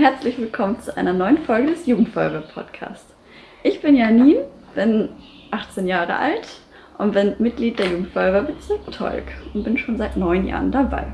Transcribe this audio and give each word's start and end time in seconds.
herzlich 0.00 0.38
willkommen 0.38 0.80
zu 0.80 0.96
einer 0.96 1.12
neuen 1.12 1.36
Folge 1.44 1.72
des 1.72 1.84
Jugendfeuerwehr 1.84 2.40
Podcasts. 2.40 3.14
Ich 3.62 3.82
bin 3.82 3.94
Janine, 3.94 4.46
bin 4.74 5.10
18 5.50 5.86
Jahre 5.86 6.16
alt 6.16 6.48
und 6.96 7.12
bin 7.12 7.34
Mitglied 7.38 7.78
der 7.78 7.88
Jugendfeuerwehr 7.88 8.44
Bezirk 8.44 8.90
Tolk 8.92 9.24
und 9.52 9.62
bin 9.62 9.76
schon 9.76 9.98
seit 9.98 10.16
neun 10.16 10.46
Jahren 10.46 10.72
dabei. 10.72 11.04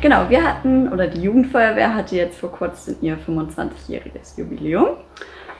Genau, 0.00 0.30
wir 0.30 0.44
hatten, 0.44 0.92
oder 0.92 1.08
die 1.08 1.22
Jugendfeuerwehr 1.22 1.92
hatte 1.92 2.14
jetzt 2.14 2.38
vor 2.38 2.52
kurzem 2.52 2.98
ihr 3.00 3.18
25-jähriges 3.18 4.38
Jubiläum 4.38 4.98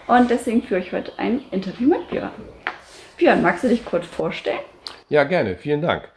und 0.07 0.30
deswegen 0.30 0.62
führe 0.62 0.80
ich 0.80 0.93
heute 0.93 1.11
ein 1.16 1.41
Interview 1.50 1.89
mit 1.89 2.09
Björn. 2.09 2.30
Björn, 3.16 3.43
magst 3.43 3.64
du 3.64 3.68
dich 3.68 3.84
kurz 3.84 4.07
vorstellen? 4.07 4.61
Ja, 5.09 5.25
gerne, 5.25 5.57
vielen 5.57 5.82
Dank. 5.82 6.08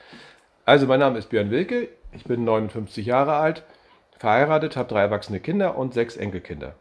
Also, 0.65 0.85
mein 0.85 0.99
Name 0.99 1.17
ist 1.17 1.31
Björn 1.31 1.49
Wilke, 1.49 1.89
ich 2.11 2.25
bin 2.25 2.43
59 2.43 3.07
Jahre 3.07 3.37
alt, 3.37 3.63
verheiratet, 4.21 4.77
habe 4.77 4.87
drei 4.87 5.01
erwachsene 5.01 5.39
Kinder 5.39 5.77
und 5.77 5.93
sechs 5.93 6.15
Enkelkinder. 6.15 6.75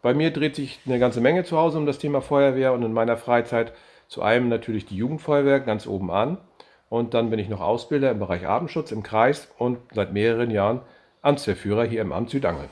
Bei 0.00 0.14
mir 0.14 0.30
dreht 0.30 0.54
sich 0.54 0.80
eine 0.86 0.98
ganze 0.98 1.20
Menge 1.20 1.44
zu 1.44 1.56
Hause 1.56 1.78
um 1.78 1.86
das 1.86 1.98
Thema 1.98 2.20
Feuerwehr 2.20 2.72
und 2.72 2.82
in 2.82 2.92
meiner 2.92 3.16
Freizeit 3.16 3.72
zu 4.06 4.22
einem 4.22 4.48
natürlich 4.48 4.86
die 4.86 4.96
Jugendfeuerwehr 4.96 5.60
ganz 5.60 5.86
oben 5.86 6.10
an. 6.10 6.38
Und 6.88 7.14
dann 7.14 7.30
bin 7.30 7.38
ich 7.40 7.48
noch 7.48 7.60
Ausbilder 7.60 8.10
im 8.10 8.20
Bereich 8.20 8.46
Abendschutz 8.46 8.92
im 8.92 9.02
Kreis 9.02 9.48
und 9.58 9.78
seit 9.92 10.12
mehreren 10.12 10.50
Jahren 10.50 10.82
Amtswehrführer 11.22 11.84
hier 11.84 12.02
im 12.02 12.12
Amt 12.12 12.30
Südangel. 12.30 12.68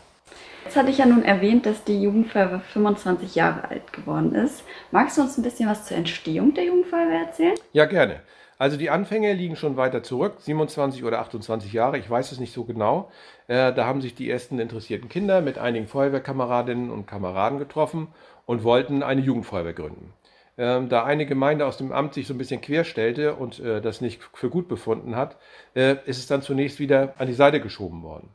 Jetzt 0.64 0.76
hatte 0.76 0.90
ich 0.90 0.98
ja 0.98 1.06
nun 1.06 1.24
erwähnt, 1.24 1.66
dass 1.66 1.82
die 1.82 2.00
Jugendfeuerwehr 2.00 2.60
25 2.60 3.34
Jahre 3.34 3.68
alt 3.68 3.92
geworden 3.92 4.34
ist. 4.34 4.62
Magst 4.92 5.18
du 5.18 5.22
uns 5.22 5.36
ein 5.36 5.42
bisschen 5.42 5.68
was 5.68 5.86
zur 5.86 5.96
Entstehung 5.96 6.54
der 6.54 6.66
Jugendfeuerwehr 6.66 7.26
erzählen? 7.26 7.54
Ja, 7.72 7.86
gerne. 7.86 8.20
Also 8.62 8.76
die 8.76 8.90
Anfänge 8.90 9.32
liegen 9.32 9.56
schon 9.56 9.76
weiter 9.76 10.04
zurück, 10.04 10.34
27 10.38 11.02
oder 11.02 11.18
28 11.18 11.72
Jahre, 11.72 11.98
ich 11.98 12.08
weiß 12.08 12.30
es 12.30 12.38
nicht 12.38 12.52
so 12.52 12.62
genau. 12.62 13.10
Äh, 13.48 13.72
da 13.72 13.86
haben 13.86 14.00
sich 14.00 14.14
die 14.14 14.30
ersten 14.30 14.60
interessierten 14.60 15.08
Kinder 15.08 15.40
mit 15.40 15.58
einigen 15.58 15.88
Feuerwehrkameradinnen 15.88 16.88
und 16.88 17.08
Kameraden 17.08 17.58
getroffen 17.58 18.06
und 18.46 18.62
wollten 18.62 19.02
eine 19.02 19.20
Jugendfeuerwehr 19.20 19.72
gründen. 19.72 20.12
Ähm, 20.56 20.88
da 20.88 21.02
eine 21.02 21.26
Gemeinde 21.26 21.66
aus 21.66 21.76
dem 21.76 21.90
Amt 21.90 22.14
sich 22.14 22.28
so 22.28 22.34
ein 22.34 22.38
bisschen 22.38 22.60
querstellte 22.60 23.34
und 23.34 23.58
äh, 23.58 23.80
das 23.80 24.00
nicht 24.00 24.22
für 24.32 24.48
gut 24.48 24.68
befunden 24.68 25.16
hat, 25.16 25.38
äh, 25.74 25.96
ist 26.04 26.18
es 26.18 26.28
dann 26.28 26.42
zunächst 26.42 26.78
wieder 26.78 27.14
an 27.18 27.26
die 27.26 27.32
Seite 27.32 27.60
geschoben 27.60 28.04
worden. 28.04 28.28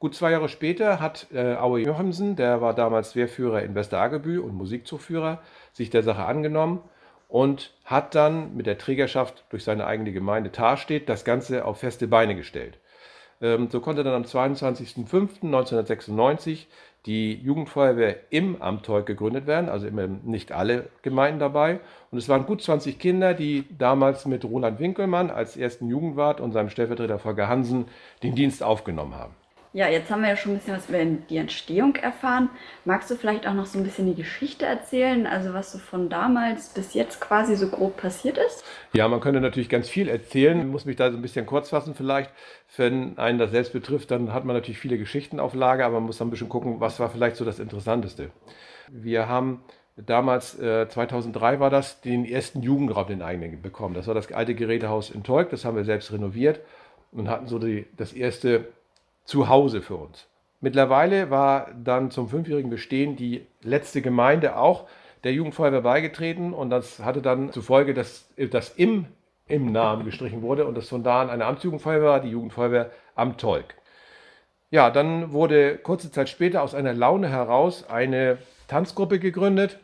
Gut 0.00 0.16
zwei 0.16 0.32
Jahre 0.32 0.48
später 0.48 0.98
hat 0.98 1.28
äh, 1.32 1.54
Aue 1.54 1.82
Johansen, 1.82 2.34
der 2.34 2.60
war 2.62 2.74
damals 2.74 3.14
Wehrführer 3.14 3.62
in 3.62 3.76
Westeragebü 3.76 4.40
und 4.40 4.56
Musikzugführer, 4.56 5.40
sich 5.72 5.88
der 5.88 6.02
Sache 6.02 6.24
angenommen 6.24 6.80
und 7.32 7.72
hat 7.86 8.14
dann 8.14 8.54
mit 8.56 8.66
der 8.66 8.76
Trägerschaft 8.76 9.46
durch 9.48 9.64
seine 9.64 9.86
eigene 9.86 10.12
Gemeinde 10.12 10.52
Tarstedt 10.52 11.08
das 11.08 11.24
Ganze 11.24 11.64
auf 11.64 11.78
feste 11.78 12.06
Beine 12.06 12.36
gestellt. 12.36 12.76
Ähm, 13.40 13.70
so 13.70 13.80
konnte 13.80 14.04
dann 14.04 14.12
am 14.12 14.24
22.05.1996 14.24 16.66
die 17.06 17.32
Jugendfeuerwehr 17.32 18.16
im 18.28 18.60
Amt 18.60 18.84
Teug 18.84 19.06
gegründet 19.06 19.46
werden, 19.46 19.70
also 19.70 19.86
immer 19.86 20.08
nicht 20.08 20.52
alle 20.52 20.90
Gemeinden 21.00 21.40
dabei. 21.40 21.80
Und 22.10 22.18
es 22.18 22.28
waren 22.28 22.44
gut 22.44 22.60
20 22.60 22.98
Kinder, 22.98 23.32
die 23.32 23.64
damals 23.78 24.26
mit 24.26 24.44
Roland 24.44 24.78
Winkelmann 24.78 25.30
als 25.30 25.56
ersten 25.56 25.88
Jugendwart 25.88 26.38
und 26.38 26.52
seinem 26.52 26.68
Stellvertreter 26.68 27.18
Volker 27.18 27.48
Hansen 27.48 27.86
den 28.22 28.34
Dienst 28.34 28.62
aufgenommen 28.62 29.14
haben. 29.14 29.34
Ja, 29.74 29.88
jetzt 29.88 30.10
haben 30.10 30.20
wir 30.20 30.28
ja 30.28 30.36
schon 30.36 30.52
ein 30.52 30.58
bisschen 30.58 30.76
was 30.76 30.90
über 30.90 31.02
die 31.02 31.38
Entstehung 31.38 31.96
erfahren. 31.96 32.50
Magst 32.84 33.10
du 33.10 33.14
vielleicht 33.14 33.46
auch 33.46 33.54
noch 33.54 33.64
so 33.64 33.78
ein 33.78 33.84
bisschen 33.84 34.06
die 34.06 34.14
Geschichte 34.14 34.66
erzählen, 34.66 35.26
also 35.26 35.54
was 35.54 35.72
so 35.72 35.78
von 35.78 36.10
damals 36.10 36.68
bis 36.68 36.92
jetzt 36.92 37.22
quasi 37.22 37.56
so 37.56 37.68
grob 37.68 37.96
passiert 37.96 38.36
ist? 38.36 38.62
Ja, 38.92 39.08
man 39.08 39.20
könnte 39.20 39.40
natürlich 39.40 39.70
ganz 39.70 39.88
viel 39.88 40.10
erzählen. 40.10 40.60
Ich 40.60 40.66
muss 40.66 40.84
mich 40.84 40.96
da 40.96 41.10
so 41.10 41.16
ein 41.16 41.22
bisschen 41.22 41.46
kurz 41.46 41.70
fassen 41.70 41.94
vielleicht. 41.94 42.30
Wenn 42.76 43.16
einen 43.16 43.38
das 43.38 43.50
selbst 43.50 43.72
betrifft, 43.72 44.10
dann 44.10 44.34
hat 44.34 44.44
man 44.44 44.54
natürlich 44.54 44.78
viele 44.78 44.98
Geschichten 44.98 45.40
auf 45.40 45.54
Lager, 45.54 45.86
aber 45.86 45.94
man 45.94 46.04
muss 46.04 46.18
dann 46.18 46.28
ein 46.28 46.32
bisschen 46.32 46.50
gucken, 46.50 46.80
was 46.80 47.00
war 47.00 47.08
vielleicht 47.08 47.36
so 47.36 47.46
das 47.46 47.58
Interessanteste. 47.58 48.30
Wir 48.90 49.26
haben 49.26 49.64
damals, 49.96 50.58
äh, 50.58 50.86
2003 50.86 51.60
war 51.60 51.70
das, 51.70 52.02
den 52.02 52.26
ersten 52.26 52.60
Jugendraum, 52.60 53.06
den 53.06 53.22
eigenen 53.22 53.62
bekommen. 53.62 53.94
Das 53.94 54.06
war 54.06 54.14
das 54.14 54.30
alte 54.32 54.54
Gerätehaus 54.54 55.08
in 55.08 55.22
Tolk, 55.22 55.48
das 55.48 55.64
haben 55.64 55.76
wir 55.76 55.84
selbst 55.84 56.12
renoviert 56.12 56.60
und 57.10 57.30
hatten 57.30 57.46
so 57.46 57.58
die, 57.58 57.86
das 57.96 58.12
erste 58.12 58.66
zu 59.24 59.48
Hause 59.48 59.82
für 59.82 59.96
uns. 59.96 60.28
Mittlerweile 60.60 61.30
war 61.30 61.68
dann 61.82 62.10
zum 62.10 62.28
fünfjährigen 62.28 62.70
Bestehen 62.70 63.16
die 63.16 63.46
letzte 63.62 64.00
Gemeinde 64.00 64.56
auch 64.56 64.86
der 65.24 65.32
Jugendfeuerwehr 65.32 65.82
beigetreten 65.82 66.52
und 66.52 66.70
das 66.70 67.00
hatte 67.00 67.22
dann 67.22 67.52
zur 67.52 67.62
Folge, 67.62 67.94
dass 67.94 68.28
das 68.36 68.70
im, 68.70 69.06
im 69.48 69.72
Namen 69.72 70.04
gestrichen 70.06 70.42
wurde 70.42 70.66
und 70.66 70.76
das 70.76 70.88
von 70.88 71.02
da 71.02 71.22
an 71.22 71.30
eine 71.30 71.46
Amtsjugendfeuerwehr 71.46 72.08
war, 72.08 72.20
die 72.20 72.30
Jugendfeuerwehr 72.30 72.90
am 73.14 73.36
Tolk. 73.36 73.74
Ja, 74.70 74.90
dann 74.90 75.32
wurde 75.32 75.76
kurze 75.78 76.10
Zeit 76.10 76.28
später 76.28 76.62
aus 76.62 76.74
einer 76.74 76.94
Laune 76.94 77.28
heraus 77.28 77.84
eine 77.88 78.38
Tanzgruppe 78.68 79.18
gegründet, 79.18 79.78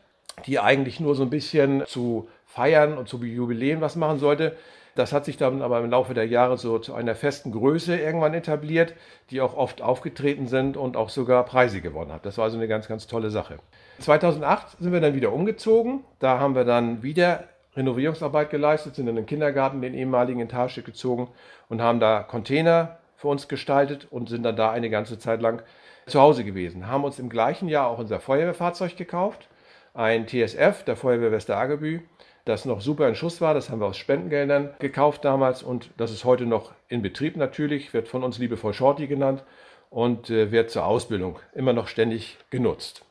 die 0.47 0.61
eigentlich 0.61 0.99
nur 0.99 1.15
so 1.15 1.25
ein 1.25 1.31
bisschen 1.31 1.85
zu 1.87 2.29
feiern 2.47 2.97
und 2.97 3.09
zu 3.09 3.23
Jubiläen 3.23 3.81
was 3.81 3.97
machen 3.97 4.19
sollte. 4.19 4.57
Das 4.99 5.13
hat 5.13 5.25
sich 5.25 5.37
dann 5.37 5.63
aber 5.63 5.79
im 5.79 5.91
Laufe 5.93 6.13
der 6.13 6.27
Jahre 6.27 6.59
so 6.59 6.81
zu 6.81 6.93
einer 6.93 7.15
festen 7.15 7.53
Größe 7.53 7.97
irgendwann 7.97 8.35
etabliert, 8.35 8.95
die 9.31 9.41
auch 9.41 9.57
oft 9.57 9.81
aufgetreten 9.81 10.49
sind 10.49 10.77
und 10.77 10.97
auch 10.97 11.09
sogar 11.09 11.45
Preise 11.45 11.81
gewonnen 11.81 12.13
hat. 12.13 12.27
Das 12.27 12.37
war 12.37 12.47
also 12.47 12.57
eine 12.57 12.67
ganz, 12.67 12.89
ganz 12.89 13.07
tolle 13.07 13.31
Sache. 13.31 13.61
2008 14.01 14.77
sind 14.81 14.93
wir 14.93 15.01
dann 15.01 15.15
wieder 15.15 15.33
umgezogen. 15.33 16.03
Da 16.19 16.41
haben 16.41 16.57
wir 16.57 16.65
dann 16.65 17.05
wieder 17.05 17.45
Renovierungsarbeit 17.77 18.51
geleistet, 18.51 18.97
sind 18.97 19.07
in 19.07 19.15
den 19.15 19.27
Kindergarten, 19.27 19.81
den 19.83 19.95
ehemaligen 19.95 20.41
in 20.41 20.49
gezogen 20.85 21.29
und 21.69 21.81
haben 21.81 22.01
da 22.01 22.25
Container 22.25 22.99
für 23.15 23.29
uns 23.29 23.47
gestaltet 23.47 24.09
und 24.11 24.29
sind 24.29 24.43
dann 24.43 24.57
da 24.57 24.73
eine 24.73 24.91
ganze 24.91 25.17
Zeit 25.17 25.41
lang 25.41 25.63
zu 26.07 26.21
Hause 26.21 26.43
gewesen. 26.43 26.89
Haben 26.89 27.05
uns 27.05 27.21
im 27.21 27.29
gleichen 27.29 27.69
Jahr 27.69 27.87
auch 27.87 28.01
unser 28.01 28.19
Feuerwehrfahrzeug 28.19 28.97
gekauft, 28.97 29.47
ein 29.95 30.27
TSF 30.27 30.83
der 30.83 30.97
Feuerwehr 30.97 31.31
Westerhagebü 31.31 32.01
das 32.49 32.65
noch 32.65 32.81
super 32.81 33.07
in 33.09 33.15
Schuss 33.15 33.41
war. 33.41 33.55
Das 33.55 33.71
haben 33.71 33.81
wir 33.81 33.87
aus 33.87 33.97
Spendengeldern 33.99 34.71
gekauft 34.79 35.25
damals 35.25 35.63
und 35.63 35.91
das 35.97 36.11
ist 36.11 36.25
heute 36.25 36.47
noch 36.47 36.73
in 36.89 37.03
Betrieb 37.03 37.37
natürlich, 37.37 37.93
wird 37.93 38.09
von 38.09 38.25
uns 38.25 38.39
liebevoll 38.39 38.73
Shorty 38.73 39.07
genannt 39.07 39.45
und 39.91 40.31
äh, 40.31 40.51
wird 40.51 40.71
zur 40.71 40.87
Ausbildung 40.87 41.39
immer 41.55 41.73
noch 41.73 41.89
ständig 41.89 42.39
genutzt. 42.51 43.05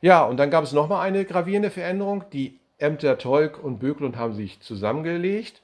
Ja, 0.00 0.24
und 0.24 0.38
dann 0.38 0.50
gab 0.50 0.64
es 0.64 0.72
nochmal 0.72 1.06
eine 1.06 1.24
gravierende 1.24 1.70
Veränderung. 1.70 2.24
Die 2.32 2.58
Ämter 2.78 3.18
Tolk 3.18 3.62
und 3.62 3.78
Böklund 3.78 4.16
haben 4.16 4.34
sich 4.34 4.60
zusammengelegt 4.60 5.62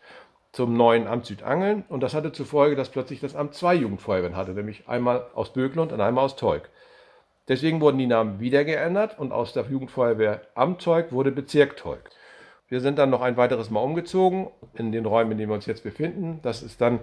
zum 0.52 0.76
neuen 0.76 1.06
Amt 1.06 1.26
Südangeln 1.26 1.84
und 1.88 2.02
das 2.02 2.14
hatte 2.14 2.32
zur 2.32 2.46
Folge, 2.46 2.76
dass 2.76 2.90
plötzlich 2.90 3.20
das 3.20 3.36
Amt 3.36 3.54
zwei 3.54 3.74
Jugendfeuerwehren 3.74 4.36
hatte, 4.36 4.52
nämlich 4.52 4.88
einmal 4.88 5.26
aus 5.34 5.52
Böklund 5.52 5.92
und 5.92 6.00
einmal 6.00 6.24
aus 6.24 6.36
Tolk. 6.36 6.70
Deswegen 7.48 7.80
wurden 7.80 7.98
die 7.98 8.06
Namen 8.06 8.40
wieder 8.40 8.64
geändert 8.64 9.18
und 9.18 9.32
aus 9.32 9.52
der 9.52 9.64
Jugendfeuerwehr 9.64 10.42
Amt 10.54 10.82
Tolk 10.82 11.12
wurde 11.12 11.32
Bezirk 11.32 11.76
Tolk. 11.76 12.10
Wir 12.68 12.80
sind 12.80 12.98
dann 12.98 13.10
noch 13.10 13.22
ein 13.22 13.36
weiteres 13.36 13.70
Mal 13.70 13.80
umgezogen 13.80 14.48
in 14.74 14.92
den 14.92 15.06
Räumen, 15.06 15.32
in 15.32 15.38
denen 15.38 15.50
wir 15.50 15.54
uns 15.54 15.66
jetzt 15.66 15.84
befinden. 15.84 16.40
Das 16.42 16.62
ist 16.62 16.80
dann 16.80 17.00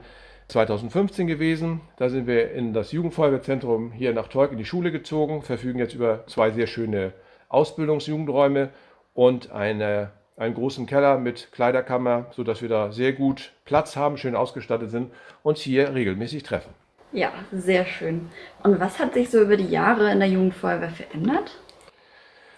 2015 0.49 1.25
gewesen. 1.25 1.81
Da 1.97 2.09
sind 2.09 2.27
wir 2.27 2.51
in 2.51 2.73
das 2.73 2.91
Jugendfeuerwehrzentrum 2.91 3.91
hier 3.91 4.13
nach 4.13 4.27
Teug 4.27 4.51
in 4.51 4.59
die 4.59 4.65
Schule 4.65 4.91
gezogen, 4.91 5.41
verfügen 5.41 5.79
jetzt 5.79 5.95
über 5.95 6.25
zwei 6.27 6.51
sehr 6.51 6.67
schöne 6.67 7.13
Ausbildungsjugendräume 7.49 8.69
und 9.15 9.51
eine, 9.51 10.11
einen 10.37 10.53
großen 10.53 10.85
Keller 10.85 11.17
mit 11.17 11.51
Kleiderkammer, 11.51 12.27
sodass 12.31 12.61
wir 12.61 12.69
da 12.69 12.91
sehr 12.91 13.13
gut 13.13 13.53
Platz 13.65 13.95
haben, 13.95 14.17
schön 14.17 14.35
ausgestattet 14.35 14.91
sind, 14.91 15.11
und 15.41 15.57
hier 15.57 15.95
regelmäßig 15.95 16.43
treffen. 16.43 16.73
Ja, 17.11 17.31
sehr 17.51 17.85
schön. 17.85 18.29
Und 18.61 18.79
was 18.79 18.99
hat 18.99 19.13
sich 19.13 19.29
so 19.29 19.41
über 19.41 19.57
die 19.57 19.69
Jahre 19.69 20.11
in 20.11 20.19
der 20.19 20.27
Jugendfeuerwehr 20.27 20.89
verändert? 20.89 21.59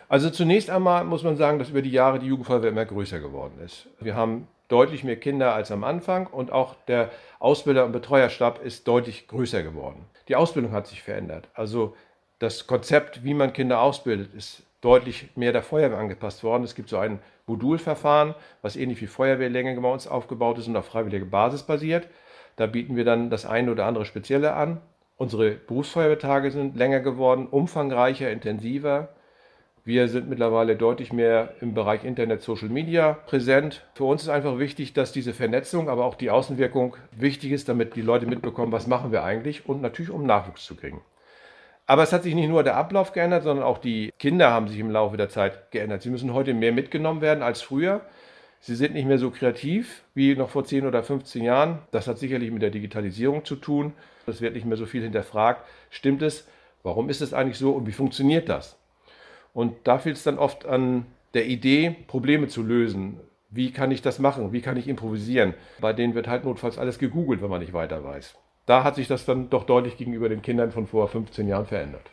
Also 0.09 0.29
zunächst 0.29 0.69
einmal 0.69 1.03
muss 1.03 1.23
man 1.23 1.35
sagen, 1.35 1.59
dass 1.59 1.69
über 1.69 1.81
die 1.81 1.91
Jahre 1.91 2.19
die 2.19 2.27
Jugendfeuerwehr 2.27 2.69
immer 2.69 2.85
größer 2.85 3.19
geworden 3.19 3.59
ist. 3.63 3.87
Wir 3.99 4.15
haben 4.15 4.47
deutlich 4.69 5.03
mehr 5.03 5.17
Kinder 5.17 5.53
als 5.53 5.71
am 5.71 5.83
Anfang 5.83 6.27
und 6.27 6.51
auch 6.51 6.75
der 6.87 7.09
Ausbilder- 7.39 7.85
und 7.85 7.91
Betreuerstab 7.91 8.63
ist 8.63 8.87
deutlich 8.87 9.27
größer 9.27 9.63
geworden. 9.63 10.05
Die 10.27 10.35
Ausbildung 10.35 10.71
hat 10.71 10.87
sich 10.87 11.01
verändert. 11.01 11.49
Also 11.53 11.95
das 12.39 12.67
Konzept, 12.67 13.23
wie 13.23 13.33
man 13.33 13.53
Kinder 13.53 13.81
ausbildet, 13.81 14.33
ist 14.33 14.63
deutlich 14.81 15.29
mehr 15.35 15.51
der 15.51 15.63
Feuerwehr 15.63 15.97
angepasst 15.97 16.43
worden. 16.43 16.63
Es 16.63 16.75
gibt 16.75 16.89
so 16.89 16.97
ein 16.97 17.19
Modulverfahren, 17.47 18.35
was 18.61 18.75
ähnlich 18.75 19.01
wie 19.01 19.07
Feuerwehrlänge 19.07 19.79
bei 19.79 19.91
uns 19.91 20.07
aufgebaut 20.07 20.59
ist 20.59 20.67
und 20.67 20.77
auf 20.77 20.85
freiwilliger 20.85 21.25
Basis 21.25 21.63
basiert. 21.63 22.07
Da 22.57 22.67
bieten 22.67 22.95
wir 22.95 23.05
dann 23.05 23.29
das 23.29 23.45
eine 23.45 23.71
oder 23.71 23.85
andere 23.85 24.05
Spezielle 24.05 24.53
an. 24.53 24.81
Unsere 25.17 25.51
Berufsfeuerwehrtage 25.51 26.51
sind 26.51 26.75
länger 26.75 26.99
geworden, 26.99 27.47
umfangreicher, 27.47 28.29
intensiver. 28.29 29.09
Wir 29.87 30.09
sind 30.09 30.27
mittlerweile 30.27 30.75
deutlich 30.75 31.13
mehr 31.13 31.53
im 31.61 31.73
Bereich 31.73 32.03
Internet, 32.03 32.41
Social 32.41 32.67
Media 32.67 33.13
präsent. 33.13 33.85
Für 33.93 34.03
uns 34.03 34.23
ist 34.23 34.27
einfach 34.27 34.59
wichtig, 34.59 34.91
dass 34.91 35.13
diese 35.13 35.33
Vernetzung, 35.33 35.87
aber 35.87 36.03
auch 36.03 36.15
die 36.15 36.29
Außenwirkung 36.29 36.97
wichtig 37.11 37.53
ist, 37.53 37.69
damit 37.69 37.95
die 37.95 38.01
Leute 38.01 38.25
mitbekommen, 38.25 38.73
was 38.73 38.85
machen 38.85 39.13
wir 39.13 39.23
eigentlich 39.23 39.65
und 39.65 39.81
natürlich 39.81 40.11
um 40.11 40.25
Nachwuchs 40.25 40.65
zu 40.65 40.75
kriegen. 40.75 40.99
Aber 41.85 42.03
es 42.03 42.11
hat 42.11 42.23
sich 42.23 42.35
nicht 42.35 42.49
nur 42.49 42.63
der 42.63 42.75
Ablauf 42.75 43.13
geändert, 43.13 43.43
sondern 43.43 43.65
auch 43.65 43.77
die 43.77 44.11
Kinder 44.19 44.51
haben 44.51 44.67
sich 44.67 44.79
im 44.79 44.91
Laufe 44.91 45.15
der 45.15 45.29
Zeit 45.29 45.71
geändert. 45.71 46.01
Sie 46.01 46.09
müssen 46.09 46.33
heute 46.33 46.53
mehr 46.53 46.73
mitgenommen 46.73 47.21
werden 47.21 47.41
als 47.41 47.61
früher. 47.61 48.01
Sie 48.59 48.75
sind 48.75 48.93
nicht 48.93 49.07
mehr 49.07 49.19
so 49.19 49.31
kreativ 49.31 50.03
wie 50.13 50.35
noch 50.35 50.49
vor 50.49 50.65
10 50.65 50.85
oder 50.85 51.01
15 51.01 51.45
Jahren. 51.45 51.79
Das 51.91 52.07
hat 52.07 52.17
sicherlich 52.17 52.51
mit 52.51 52.61
der 52.61 52.71
Digitalisierung 52.71 53.45
zu 53.45 53.55
tun. 53.55 53.93
Es 54.25 54.41
wird 54.41 54.53
nicht 54.53 54.65
mehr 54.65 54.75
so 54.75 54.85
viel 54.85 55.03
hinterfragt. 55.03 55.65
Stimmt 55.91 56.23
es, 56.23 56.45
Warum 56.83 57.09
ist 57.09 57.21
es 57.21 57.33
eigentlich 57.33 57.57
so 57.57 57.71
und 57.71 57.85
wie 57.85 57.91
funktioniert 57.91 58.47
das? 58.47 58.77
Und 59.57 59.73
da 59.85 59.97
fehlt 59.97 60.17
es 60.17 60.23
dann 60.23 60.37
oft 60.37 60.67
an 60.67 61.07
der 61.33 61.47
Idee, 61.47 61.95
Probleme 62.05 62.47
zu 62.47 62.61
lösen. 62.61 63.19
Wie 63.49 63.71
kann 63.71 63.89
ich 63.89 64.03
das 64.03 64.19
machen? 64.19 64.53
Wie 64.53 64.61
kann 64.61 64.77
ich 64.77 64.87
improvisieren? 64.87 65.55
Bei 65.81 65.93
denen 65.93 66.13
wird 66.13 66.27
halt 66.27 66.45
notfalls 66.45 66.77
alles 66.77 66.99
gegoogelt, 66.99 67.41
wenn 67.41 67.49
man 67.49 67.61
nicht 67.61 67.73
weiter 67.73 68.03
weiß. 68.03 68.35
Da 68.67 68.83
hat 68.83 68.93
sich 68.93 69.07
das 69.07 69.25
dann 69.25 69.49
doch 69.49 69.63
deutlich 69.63 69.97
gegenüber 69.97 70.29
den 70.29 70.43
Kindern 70.43 70.71
von 70.71 70.85
vor 70.85 71.07
15 71.07 71.47
Jahren 71.47 71.65
verändert. 71.65 72.03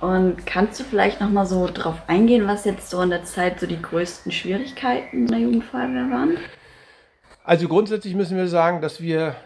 Und 0.00 0.44
kannst 0.44 0.80
du 0.80 0.82
vielleicht 0.82 1.20
noch 1.20 1.30
mal 1.30 1.46
so 1.46 1.68
drauf 1.72 2.02
eingehen, 2.08 2.48
was 2.48 2.64
jetzt 2.64 2.90
so 2.90 3.00
in 3.00 3.10
der 3.10 3.22
Zeit 3.22 3.60
so 3.60 3.68
die 3.68 3.80
größten 3.80 4.32
Schwierigkeiten 4.32 5.18
in 5.18 5.26
der 5.28 5.38
Jugendfeuerwehr 5.38 6.10
waren? 6.10 6.36
Also 7.44 7.68
grundsätzlich 7.68 8.16
müssen 8.16 8.36
wir 8.36 8.48
sagen, 8.48 8.80
dass 8.80 9.00
wir 9.00 9.36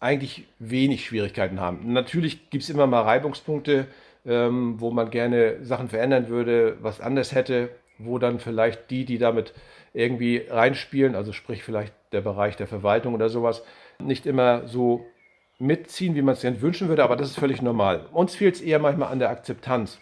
eigentlich 0.00 0.46
wenig 0.58 1.04
Schwierigkeiten 1.04 1.60
haben. 1.60 1.92
Natürlich 1.92 2.48
gibt 2.48 2.64
es 2.64 2.70
immer 2.70 2.86
mal 2.86 3.02
Reibungspunkte, 3.02 3.86
ähm, 4.26 4.80
wo 4.80 4.90
man 4.90 5.10
gerne 5.10 5.64
Sachen 5.64 5.88
verändern 5.88 6.28
würde, 6.28 6.76
was 6.80 7.00
anders 7.00 7.34
hätte, 7.34 7.70
wo 7.98 8.18
dann 8.18 8.38
vielleicht 8.38 8.90
die, 8.90 9.04
die 9.04 9.18
damit 9.18 9.52
irgendwie 9.94 10.46
reinspielen, 10.48 11.14
also 11.14 11.32
sprich 11.32 11.62
vielleicht 11.62 11.92
der 12.12 12.20
Bereich 12.20 12.56
der 12.56 12.66
Verwaltung 12.66 13.14
oder 13.14 13.28
sowas, 13.28 13.62
nicht 13.98 14.26
immer 14.26 14.66
so 14.66 15.04
mitziehen, 15.58 16.14
wie 16.14 16.22
man 16.22 16.34
es 16.34 16.40
denn 16.40 16.60
wünschen 16.60 16.88
würde, 16.88 17.04
aber 17.04 17.16
das 17.16 17.30
ist 17.30 17.38
völlig 17.38 17.62
normal. 17.62 18.06
Uns 18.12 18.34
fehlt 18.34 18.56
es 18.56 18.60
eher 18.60 18.78
manchmal 18.78 19.12
an 19.12 19.18
der 19.18 19.30
Akzeptanz 19.30 19.98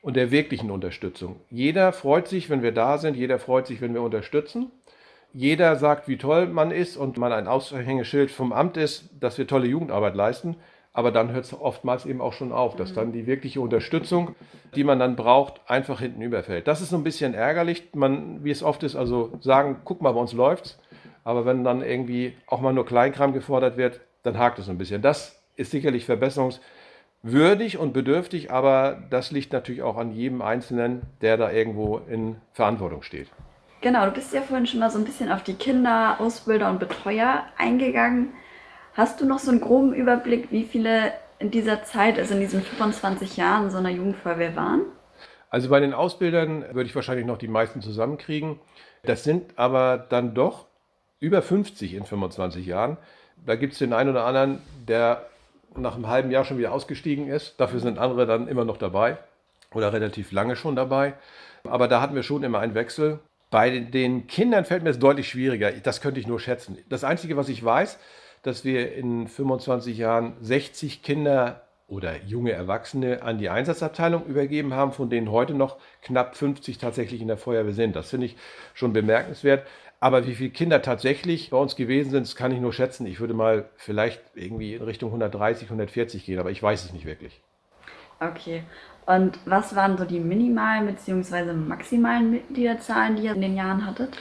und 0.00 0.16
der 0.16 0.30
wirklichen 0.30 0.70
Unterstützung. 0.70 1.40
Jeder 1.50 1.92
freut 1.92 2.28
sich, 2.28 2.50
wenn 2.50 2.62
wir 2.62 2.72
da 2.72 2.98
sind, 2.98 3.16
jeder 3.16 3.38
freut 3.38 3.66
sich, 3.66 3.80
wenn 3.80 3.94
wir 3.94 4.02
unterstützen. 4.02 4.70
Jeder 5.32 5.76
sagt, 5.76 6.08
wie 6.08 6.18
toll 6.18 6.46
man 6.46 6.70
ist 6.70 6.96
und 6.96 7.16
man 7.16 7.32
ein 7.32 7.48
Aushängeschild 7.48 8.30
vom 8.30 8.52
Amt 8.52 8.76
ist, 8.76 9.08
dass 9.18 9.38
wir 9.38 9.46
tolle 9.46 9.66
Jugendarbeit 9.66 10.14
leisten. 10.14 10.56
Aber 10.94 11.10
dann 11.10 11.32
hört 11.32 11.44
es 11.44 11.58
oftmals 11.58 12.04
eben 12.04 12.20
auch 12.20 12.34
schon 12.34 12.52
auf, 12.52 12.76
dass 12.76 12.90
mhm. 12.90 12.94
dann 12.96 13.12
die 13.12 13.26
wirkliche 13.26 13.60
Unterstützung, 13.60 14.34
die 14.74 14.84
man 14.84 14.98
dann 14.98 15.16
braucht, 15.16 15.60
einfach 15.66 16.00
hinten 16.00 16.20
überfällt. 16.20 16.68
Das 16.68 16.82
ist 16.82 16.90
so 16.90 16.96
ein 16.96 17.04
bisschen 17.04 17.34
ärgerlich. 17.34 17.88
Man, 17.94 18.44
wie 18.44 18.50
es 18.50 18.62
oft 18.62 18.82
ist, 18.82 18.94
also 18.94 19.32
sagen, 19.40 19.80
guck 19.84 20.02
mal, 20.02 20.12
bei 20.12 20.20
uns 20.20 20.32
läuft's. 20.32 20.78
Aber 21.24 21.46
wenn 21.46 21.64
dann 21.64 21.82
irgendwie 21.82 22.36
auch 22.46 22.60
mal 22.60 22.72
nur 22.72 22.84
Kleinkram 22.84 23.32
gefordert 23.32 23.76
wird, 23.76 24.00
dann 24.22 24.38
hakt 24.38 24.58
es 24.58 24.68
ein 24.68 24.78
bisschen. 24.78 25.02
Das 25.02 25.42
ist 25.56 25.70
sicherlich 25.70 26.04
verbesserungswürdig 26.04 27.78
und 27.78 27.92
bedürftig, 27.92 28.50
aber 28.50 29.02
das 29.10 29.30
liegt 29.30 29.52
natürlich 29.52 29.82
auch 29.82 29.96
an 29.96 30.12
jedem 30.12 30.42
Einzelnen, 30.42 31.02
der 31.20 31.36
da 31.36 31.50
irgendwo 31.50 31.98
in 32.08 32.36
Verantwortung 32.52 33.02
steht. 33.02 33.28
Genau, 33.80 34.04
du 34.06 34.12
bist 34.12 34.32
ja 34.32 34.42
vorhin 34.42 34.66
schon 34.66 34.80
mal 34.80 34.90
so 34.90 34.98
ein 34.98 35.04
bisschen 35.04 35.30
auf 35.30 35.42
die 35.42 35.54
Kinder, 35.54 36.16
Ausbilder 36.20 36.70
und 36.70 36.78
Betreuer 36.78 37.44
eingegangen. 37.58 38.32
Hast 38.94 39.20
du 39.20 39.26
noch 39.26 39.38
so 39.38 39.50
einen 39.50 39.60
groben 39.60 39.94
Überblick, 39.94 40.50
wie 40.50 40.64
viele 40.64 41.12
in 41.38 41.50
dieser 41.50 41.82
Zeit, 41.82 42.18
also 42.18 42.34
in 42.34 42.40
diesen 42.40 42.62
25 42.62 43.38
Jahren 43.38 43.70
so 43.70 43.78
einer 43.78 43.88
Jugendfeuerwehr 43.88 44.54
waren? 44.54 44.82
Also 45.48 45.70
bei 45.70 45.80
den 45.80 45.94
Ausbildern 45.94 46.62
würde 46.72 46.84
ich 46.84 46.94
wahrscheinlich 46.94 47.26
noch 47.26 47.38
die 47.38 47.48
meisten 47.48 47.80
zusammenkriegen. 47.80 48.58
Das 49.02 49.24
sind 49.24 49.58
aber 49.58 49.96
dann 49.96 50.34
doch 50.34 50.66
über 51.20 51.40
50 51.40 51.94
in 51.94 52.04
25 52.04 52.66
Jahren. 52.66 52.98
Da 53.44 53.56
gibt 53.56 53.72
es 53.72 53.78
den 53.78 53.94
einen 53.94 54.10
oder 54.10 54.24
anderen, 54.24 54.60
der 54.86 55.26
nach 55.74 55.94
einem 55.94 56.08
halben 56.08 56.30
Jahr 56.30 56.44
schon 56.44 56.58
wieder 56.58 56.72
ausgestiegen 56.72 57.28
ist. 57.28 57.58
Dafür 57.58 57.80
sind 57.80 57.98
andere 57.98 58.26
dann 58.26 58.46
immer 58.46 58.66
noch 58.66 58.76
dabei 58.76 59.16
oder 59.72 59.92
relativ 59.92 60.32
lange 60.32 60.54
schon 60.54 60.76
dabei. 60.76 61.14
Aber 61.64 61.88
da 61.88 62.02
hatten 62.02 62.14
wir 62.14 62.22
schon 62.22 62.42
immer 62.42 62.58
einen 62.58 62.74
Wechsel. 62.74 63.20
Bei 63.50 63.70
den 63.70 64.26
Kindern 64.26 64.66
fällt 64.66 64.82
mir 64.82 64.90
es 64.90 64.98
deutlich 64.98 65.28
schwieriger. 65.28 65.70
Das 65.70 66.02
könnte 66.02 66.20
ich 66.20 66.26
nur 66.26 66.40
schätzen. 66.40 66.76
Das 66.88 67.04
Einzige, 67.04 67.36
was 67.36 67.48
ich 67.48 67.64
weiß, 67.64 67.98
dass 68.42 68.64
wir 68.64 68.94
in 68.94 69.28
25 69.28 69.96
Jahren 69.98 70.34
60 70.40 71.02
Kinder 71.02 71.62
oder 71.86 72.16
junge 72.22 72.52
Erwachsene 72.52 73.22
an 73.22 73.38
die 73.38 73.50
Einsatzabteilung 73.50 74.24
übergeben 74.24 74.72
haben, 74.74 74.92
von 74.92 75.10
denen 75.10 75.30
heute 75.30 75.54
noch 75.54 75.76
knapp 76.00 76.36
50 76.36 76.78
tatsächlich 76.78 77.20
in 77.20 77.28
der 77.28 77.36
Feuerwehr 77.36 77.74
sind. 77.74 77.94
Das 77.94 78.10
finde 78.10 78.26
ich 78.26 78.36
schon 78.74 78.92
bemerkenswert. 78.92 79.66
Aber 80.00 80.26
wie 80.26 80.34
viele 80.34 80.50
Kinder 80.50 80.82
tatsächlich 80.82 81.50
bei 81.50 81.56
uns 81.58 81.76
gewesen 81.76 82.10
sind, 82.10 82.26
das 82.26 82.34
kann 82.34 82.50
ich 82.50 82.60
nur 82.60 82.72
schätzen. 82.72 83.06
Ich 83.06 83.20
würde 83.20 83.34
mal 83.34 83.68
vielleicht 83.76 84.20
irgendwie 84.34 84.74
in 84.74 84.82
Richtung 84.82 85.10
130, 85.10 85.68
140 85.68 86.24
gehen, 86.24 86.40
aber 86.40 86.50
ich 86.50 86.62
weiß 86.62 86.84
es 86.86 86.92
nicht 86.92 87.04
wirklich. 87.04 87.40
Okay. 88.18 88.64
Und 89.06 89.38
was 89.44 89.76
waren 89.76 89.98
so 89.98 90.04
die 90.04 90.18
minimalen 90.18 90.86
bzw. 90.86 91.52
maximalen 91.52 92.30
Mitgliederzahlen, 92.30 93.16
die 93.16 93.24
ihr 93.24 93.34
in 93.34 93.42
den 93.42 93.54
Jahren 93.54 93.86
hattet? 93.86 94.16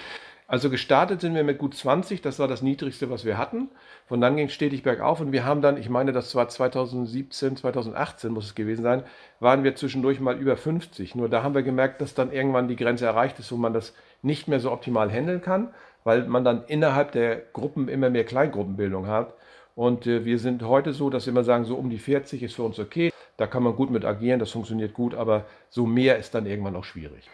Also 0.51 0.69
gestartet 0.69 1.21
sind 1.21 1.33
wir 1.33 1.45
mit 1.45 1.59
gut 1.59 1.77
20, 1.77 2.21
das 2.21 2.37
war 2.37 2.49
das 2.49 2.61
niedrigste, 2.61 3.09
was 3.09 3.23
wir 3.23 3.37
hatten. 3.37 3.69
Von 4.05 4.19
dann 4.19 4.35
ging 4.35 4.47
es 4.47 4.53
stetig 4.53 4.83
bergauf 4.83 5.21
und 5.21 5.31
wir 5.31 5.45
haben 5.45 5.61
dann, 5.61 5.77
ich 5.77 5.87
meine, 5.87 6.11
das 6.11 6.35
war 6.35 6.49
2017, 6.49 7.55
2018 7.55 8.33
muss 8.33 8.47
es 8.47 8.53
gewesen 8.53 8.81
sein, 8.83 9.03
waren 9.39 9.63
wir 9.63 9.77
zwischendurch 9.77 10.19
mal 10.19 10.37
über 10.37 10.57
50. 10.57 11.15
Nur 11.15 11.29
da 11.29 11.41
haben 11.41 11.55
wir 11.55 11.63
gemerkt, 11.63 12.01
dass 12.01 12.15
dann 12.15 12.33
irgendwann 12.33 12.67
die 12.67 12.75
Grenze 12.75 13.05
erreicht 13.05 13.39
ist, 13.39 13.49
wo 13.53 13.55
man 13.55 13.71
das 13.71 13.93
nicht 14.23 14.49
mehr 14.49 14.59
so 14.59 14.73
optimal 14.73 15.09
handeln 15.09 15.41
kann, 15.41 15.69
weil 16.03 16.25
man 16.25 16.43
dann 16.43 16.65
innerhalb 16.67 17.13
der 17.13 17.37
Gruppen 17.53 17.87
immer 17.87 18.09
mehr 18.09 18.25
Kleingruppenbildung 18.25 19.07
hat. 19.07 19.33
Und 19.75 20.05
äh, 20.05 20.25
wir 20.25 20.37
sind 20.37 20.63
heute 20.63 20.91
so, 20.91 21.09
dass 21.09 21.27
wir 21.27 21.31
immer 21.31 21.45
sagen, 21.45 21.63
so 21.63 21.75
um 21.75 21.89
die 21.89 21.97
40 21.97 22.43
ist 22.43 22.55
für 22.55 22.63
uns 22.63 22.77
okay. 22.77 23.13
Da 23.37 23.47
kann 23.47 23.63
man 23.63 23.77
gut 23.77 23.89
mit 23.89 24.03
agieren, 24.03 24.41
das 24.41 24.51
funktioniert 24.51 24.93
gut, 24.93 25.15
aber 25.15 25.45
so 25.69 25.85
mehr 25.85 26.17
ist 26.17 26.35
dann 26.35 26.45
irgendwann 26.45 26.75
auch 26.75 26.83
schwierig. 26.83 27.29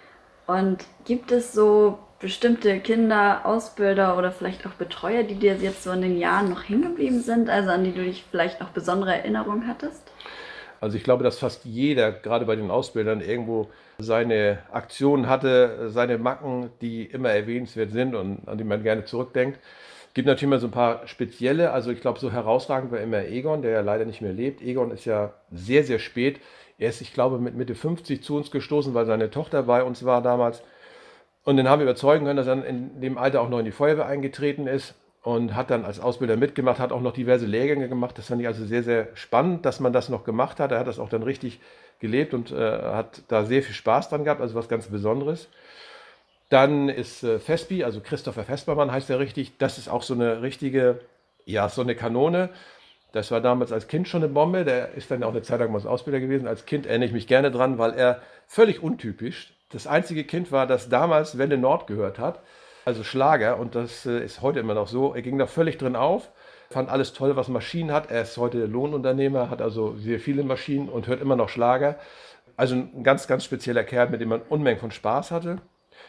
Und 0.45 0.85
gibt 1.03 1.31
es 1.31 1.51
so 1.51 1.97
bestimmte 2.19 2.79
Kinder, 2.79 3.41
Ausbilder 3.45 4.17
oder 4.17 4.31
vielleicht 4.31 4.65
auch 4.65 4.71
Betreuer, 4.71 5.23
die 5.23 5.35
dir 5.35 5.55
jetzt 5.55 5.83
so 5.83 5.91
in 5.91 6.01
den 6.01 6.17
Jahren 6.17 6.49
noch 6.49 6.63
hingeblieben 6.63 7.21
sind, 7.21 7.49
also 7.49 7.69
an 7.69 7.83
die 7.83 7.93
du 7.93 8.03
dich 8.03 8.25
vielleicht 8.29 8.59
noch 8.59 8.69
besondere 8.69 9.15
Erinnerungen 9.15 9.67
hattest? 9.67 10.03
Also 10.79 10.97
ich 10.97 11.03
glaube, 11.03 11.23
dass 11.23 11.39
fast 11.39 11.65
jeder, 11.65 12.11
gerade 12.11 12.45
bei 12.45 12.55
den 12.55 12.69
Ausbildern, 12.69 13.21
irgendwo 13.21 13.67
seine 13.97 14.59
Aktionen 14.71 15.27
hatte, 15.27 15.89
seine 15.89 16.17
Macken, 16.17 16.69
die 16.81 17.03
immer 17.05 17.29
erwähnenswert 17.29 17.91
sind 17.91 18.15
und 18.15 18.47
an 18.47 18.57
die 18.57 18.63
man 18.63 18.83
gerne 18.83 19.05
zurückdenkt. 19.05 19.59
Es 20.07 20.13
gibt 20.13 20.27
natürlich 20.27 20.51
immer 20.51 20.59
so 20.59 20.67
ein 20.67 20.71
paar 20.71 21.07
spezielle, 21.07 21.71
also 21.71 21.91
ich 21.91 22.01
glaube, 22.01 22.19
so 22.19 22.31
herausragend 22.31 22.91
war 22.91 22.99
immer 22.99 23.25
Egon, 23.25 23.61
der 23.61 23.71
ja 23.71 23.81
leider 23.81 24.05
nicht 24.05 24.21
mehr 24.21 24.33
lebt. 24.33 24.61
Egon 24.61 24.91
ist 24.91 25.05
ja 25.05 25.33
sehr, 25.51 25.83
sehr 25.83 25.99
spät. 25.99 26.39
Er 26.79 26.89
ist, 26.89 27.01
ich 27.01 27.13
glaube, 27.13 27.39
mit 27.39 27.55
Mitte 27.55 27.75
50 27.75 28.23
zu 28.23 28.35
uns 28.37 28.51
gestoßen, 28.51 28.93
weil 28.93 29.05
seine 29.05 29.31
Tochter 29.31 29.63
bei 29.63 29.83
uns 29.83 30.05
war 30.05 30.21
damals. 30.21 30.61
Und 31.47 31.55
den 31.55 31.69
haben 31.69 31.79
wir 31.79 31.85
überzeugen 31.85 32.25
können, 32.25 32.35
dass 32.35 32.47
er 32.47 32.65
in 32.65 32.99
dem 32.99 33.17
Alter 33.17 33.39
auch 33.39 33.47
noch 33.47 33.59
in 33.59 33.63
die 33.63 33.71
Feuerwehr 33.71 34.05
eingetreten 34.05 34.67
ist 34.67 34.95
und 35.23 35.55
hat 35.55 35.69
dann 35.69 35.85
als 35.85 36.01
Ausbilder 36.01 36.35
mitgemacht, 36.35 36.77
hat 36.77 36.91
auch 36.91 36.99
noch 36.99 37.13
diverse 37.13 37.45
Lehrgänge 37.45 37.87
gemacht. 37.87 38.17
Das 38.17 38.27
fand 38.27 38.41
ich 38.41 38.47
also 38.47 38.65
sehr, 38.65 38.83
sehr 38.83 39.07
spannend, 39.13 39.65
dass 39.65 39.79
man 39.79 39.93
das 39.93 40.09
noch 40.09 40.25
gemacht 40.25 40.59
hat. 40.59 40.73
Er 40.73 40.79
hat 40.79 40.87
das 40.87 40.99
auch 40.99 41.07
dann 41.07 41.23
richtig 41.23 41.61
gelebt 41.99 42.33
und 42.33 42.51
äh, 42.51 42.81
hat 42.81 43.21
da 43.29 43.45
sehr 43.45 43.63
viel 43.63 43.73
Spaß 43.73 44.09
dran 44.09 44.25
gehabt, 44.25 44.41
also 44.41 44.55
was 44.55 44.67
ganz 44.67 44.87
Besonderes. 44.87 45.47
Dann 46.49 46.89
ist 46.89 47.23
äh, 47.23 47.39
Vespi, 47.39 47.85
also 47.85 48.01
Christopher 48.01 48.43
Vespermann 48.43 48.91
heißt 48.91 49.09
er 49.09 49.19
richtig. 49.19 49.57
Das 49.57 49.77
ist 49.77 49.87
auch 49.87 50.03
so 50.03 50.15
eine 50.15 50.41
richtige, 50.41 50.99
ja, 51.45 51.69
so 51.69 51.81
eine 51.81 51.95
Kanone. 51.95 52.49
Das 53.13 53.31
war 53.31 53.39
damals 53.39 53.71
als 53.71 53.87
Kind 53.87 54.09
schon 54.09 54.21
eine 54.21 54.33
Bombe. 54.33 54.65
Der 54.65 54.95
ist 54.95 55.09
dann 55.11 55.23
auch 55.23 55.31
eine 55.31 55.43
Zeit 55.43 55.61
lang 55.61 55.71
mal 55.71 55.77
als 55.77 55.85
Ausbilder 55.85 56.19
gewesen. 56.19 56.45
Als 56.45 56.65
Kind 56.65 56.85
erinnere 56.85 57.07
ich 57.07 57.13
mich 57.13 57.25
gerne 57.25 57.51
dran, 57.51 57.77
weil 57.77 57.93
er 57.93 58.21
völlig 58.47 58.83
untypisch 58.83 59.53
das 59.69 59.87
einzige 59.87 60.23
Kind 60.23 60.51
war, 60.51 60.67
das 60.67 60.89
damals 60.89 61.37
Wende 61.37 61.57
Nord 61.57 61.87
gehört 61.87 62.19
hat, 62.19 62.39
also 62.85 63.03
Schlager. 63.03 63.57
Und 63.59 63.75
das 63.75 64.05
äh, 64.05 64.23
ist 64.23 64.41
heute 64.41 64.59
immer 64.59 64.73
noch 64.73 64.87
so. 64.87 65.13
Er 65.13 65.21
ging 65.21 65.37
da 65.37 65.45
völlig 65.45 65.77
drin 65.77 65.95
auf, 65.95 66.31
fand 66.69 66.89
alles 66.89 67.13
toll, 67.13 67.35
was 67.35 67.47
Maschinen 67.49 67.91
hat. 67.91 68.09
Er 68.09 68.21
ist 68.21 68.37
heute 68.37 68.65
Lohnunternehmer, 68.65 69.49
hat 69.49 69.61
also 69.61 69.95
sehr 69.97 70.19
viele 70.19 70.43
Maschinen 70.43 70.89
und 70.89 71.07
hört 71.07 71.21
immer 71.21 71.35
noch 71.35 71.49
Schlager. 71.49 71.97
Also 72.55 72.75
ein 72.75 73.03
ganz, 73.03 73.27
ganz 73.27 73.43
spezieller 73.43 73.83
Kerl, 73.83 74.09
mit 74.09 74.21
dem 74.21 74.29
man 74.29 74.41
Unmengen 74.41 74.79
von 74.79 74.91
Spaß 74.91 75.31
hatte. 75.31 75.57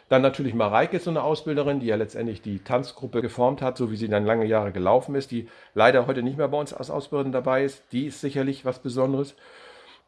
Dann 0.08 0.22
natürlich 0.22 0.54
Mareike, 0.54 0.98
so 0.98 1.10
eine 1.10 1.22
Ausbilderin, 1.22 1.80
die 1.80 1.86
ja 1.86 1.96
letztendlich 1.96 2.40
die 2.40 2.60
Tanzgruppe 2.60 3.20
geformt 3.20 3.60
hat, 3.60 3.76
so 3.76 3.90
wie 3.90 3.96
sie 3.96 4.08
dann 4.08 4.24
lange 4.24 4.46
Jahre 4.46 4.72
gelaufen 4.72 5.14
ist, 5.14 5.30
die 5.30 5.48
leider 5.74 6.06
heute 6.06 6.22
nicht 6.22 6.38
mehr 6.38 6.48
bei 6.48 6.58
uns 6.58 6.72
als 6.72 6.90
Ausbilderin 6.90 7.32
dabei 7.32 7.64
ist. 7.64 7.82
Die 7.92 8.06
ist 8.06 8.20
sicherlich 8.20 8.64
was 8.64 8.78
Besonderes. 8.78 9.34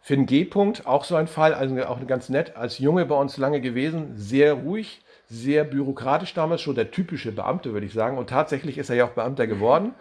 Finn 0.00 0.26
G. 0.26 0.44
-Punkt, 0.44 0.86
auch 0.86 1.04
so 1.04 1.16
ein 1.16 1.26
Fall, 1.26 1.54
also 1.54 1.76
auch 1.84 2.04
ganz 2.06 2.28
nett, 2.28 2.56
als 2.56 2.78
Junge 2.78 3.04
bei 3.06 3.14
uns 3.14 3.36
lange 3.36 3.60
gewesen, 3.60 4.12
sehr 4.16 4.54
ruhig, 4.54 5.02
sehr 5.28 5.64
bürokratisch 5.64 6.34
damals, 6.34 6.62
schon 6.62 6.74
der 6.74 6.90
typische 6.90 7.32
Beamte, 7.32 7.72
würde 7.72 7.86
ich 7.86 7.92
sagen. 7.92 8.18
Und 8.18 8.30
tatsächlich 8.30 8.78
ist 8.78 8.90
er 8.90 8.96
ja 8.96 9.04
auch 9.04 9.10
Beamter 9.10 9.46
geworden. 9.46 9.94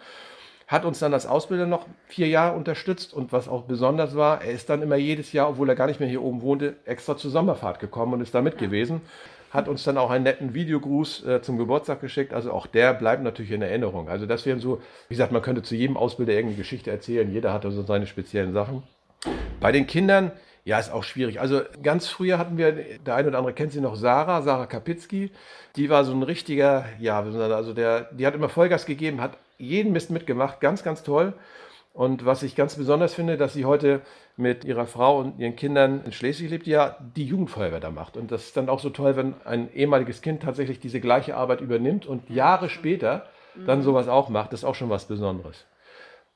Hat 0.66 0.84
uns 0.84 1.00
dann 1.00 1.12
als 1.12 1.26
Ausbilder 1.26 1.66
noch 1.66 1.86
vier 2.06 2.28
Jahre 2.28 2.56
unterstützt 2.56 3.12
und 3.12 3.32
was 3.32 3.48
auch 3.48 3.62
besonders 3.62 4.16
war, 4.16 4.42
er 4.42 4.52
ist 4.52 4.70
dann 4.70 4.82
immer 4.82 4.96
jedes 4.96 5.32
Jahr, 5.32 5.50
obwohl 5.50 5.68
er 5.68 5.74
gar 5.74 5.86
nicht 5.86 6.00
mehr 6.00 6.08
hier 6.08 6.22
oben 6.22 6.42
wohnte, 6.42 6.76
extra 6.84 7.16
zur 7.16 7.30
Sommerfahrt 7.30 7.80
gekommen 7.80 8.14
und 8.14 8.20
ist 8.20 8.34
da 8.34 8.40
mit 8.40 8.56
gewesen 8.56 9.02
hat 9.50 9.68
uns 9.68 9.82
dann 9.82 9.98
auch 9.98 10.10
einen 10.10 10.24
netten 10.24 10.54
Videogruß 10.54 11.24
äh, 11.26 11.42
zum 11.42 11.58
Geburtstag 11.58 12.00
geschickt. 12.00 12.32
Also 12.32 12.52
auch 12.52 12.66
der 12.66 12.94
bleibt 12.94 13.22
natürlich 13.22 13.50
in 13.50 13.62
Erinnerung. 13.62 14.08
Also 14.08 14.26
das 14.26 14.46
wären 14.46 14.60
so, 14.60 14.80
wie 15.08 15.14
gesagt, 15.14 15.32
man 15.32 15.42
könnte 15.42 15.62
zu 15.62 15.74
jedem 15.74 15.96
Ausbilder 15.96 16.32
irgendeine 16.32 16.58
Geschichte 16.58 16.90
erzählen. 16.90 17.30
Jeder 17.30 17.52
hat 17.52 17.64
also 17.64 17.82
seine 17.82 18.06
speziellen 18.06 18.52
Sachen. 18.52 18.84
Bei 19.60 19.72
den 19.72 19.86
Kindern, 19.86 20.32
ja, 20.64 20.78
ist 20.78 20.92
auch 20.92 21.04
schwierig. 21.04 21.40
Also 21.40 21.62
ganz 21.82 22.06
früher 22.08 22.38
hatten 22.38 22.56
wir, 22.56 22.72
der 22.72 23.14
eine 23.14 23.28
oder 23.28 23.38
andere 23.38 23.54
kennt 23.54 23.72
sie 23.72 23.80
noch, 23.80 23.96
Sarah, 23.96 24.42
Sarah 24.42 24.66
Kapitzki. 24.66 25.30
Die 25.76 25.90
war 25.90 26.04
so 26.04 26.12
ein 26.12 26.22
richtiger, 26.22 26.84
ja, 26.98 27.20
also 27.20 27.72
der, 27.72 28.08
die 28.12 28.26
hat 28.26 28.34
immer 28.34 28.48
Vollgas 28.48 28.86
gegeben, 28.86 29.20
hat 29.20 29.36
jeden 29.58 29.92
Mist 29.92 30.10
mitgemacht, 30.10 30.60
ganz, 30.60 30.82
ganz 30.82 31.02
toll. 31.02 31.34
Und 31.92 32.24
was 32.24 32.42
ich 32.42 32.54
ganz 32.54 32.76
besonders 32.76 33.14
finde, 33.14 33.36
dass 33.36 33.52
sie 33.52 33.64
heute 33.64 34.00
mit 34.36 34.64
ihrer 34.64 34.86
Frau 34.86 35.18
und 35.18 35.38
ihren 35.38 35.56
Kindern 35.56 36.02
in 36.04 36.12
Schleswig 36.12 36.50
lebt, 36.50 36.66
die 36.66 36.70
ja 36.70 36.96
die 37.16 37.24
Jugendfeuerwehr 37.24 37.80
da 37.80 37.90
macht. 37.90 38.16
Und 38.16 38.30
das 38.30 38.44
ist 38.44 38.56
dann 38.56 38.68
auch 38.68 38.78
so 38.78 38.90
toll, 38.90 39.16
wenn 39.16 39.34
ein 39.44 39.72
ehemaliges 39.74 40.22
Kind 40.22 40.42
tatsächlich 40.42 40.78
diese 40.78 41.00
gleiche 41.00 41.36
Arbeit 41.36 41.60
übernimmt 41.60 42.06
und 42.06 42.30
Jahre 42.30 42.70
später 42.70 43.26
dann 43.66 43.82
sowas 43.82 44.08
auch 44.08 44.28
macht. 44.28 44.52
Das 44.52 44.60
ist 44.60 44.64
auch 44.64 44.76
schon 44.76 44.88
was 44.88 45.06
Besonderes. 45.06 45.66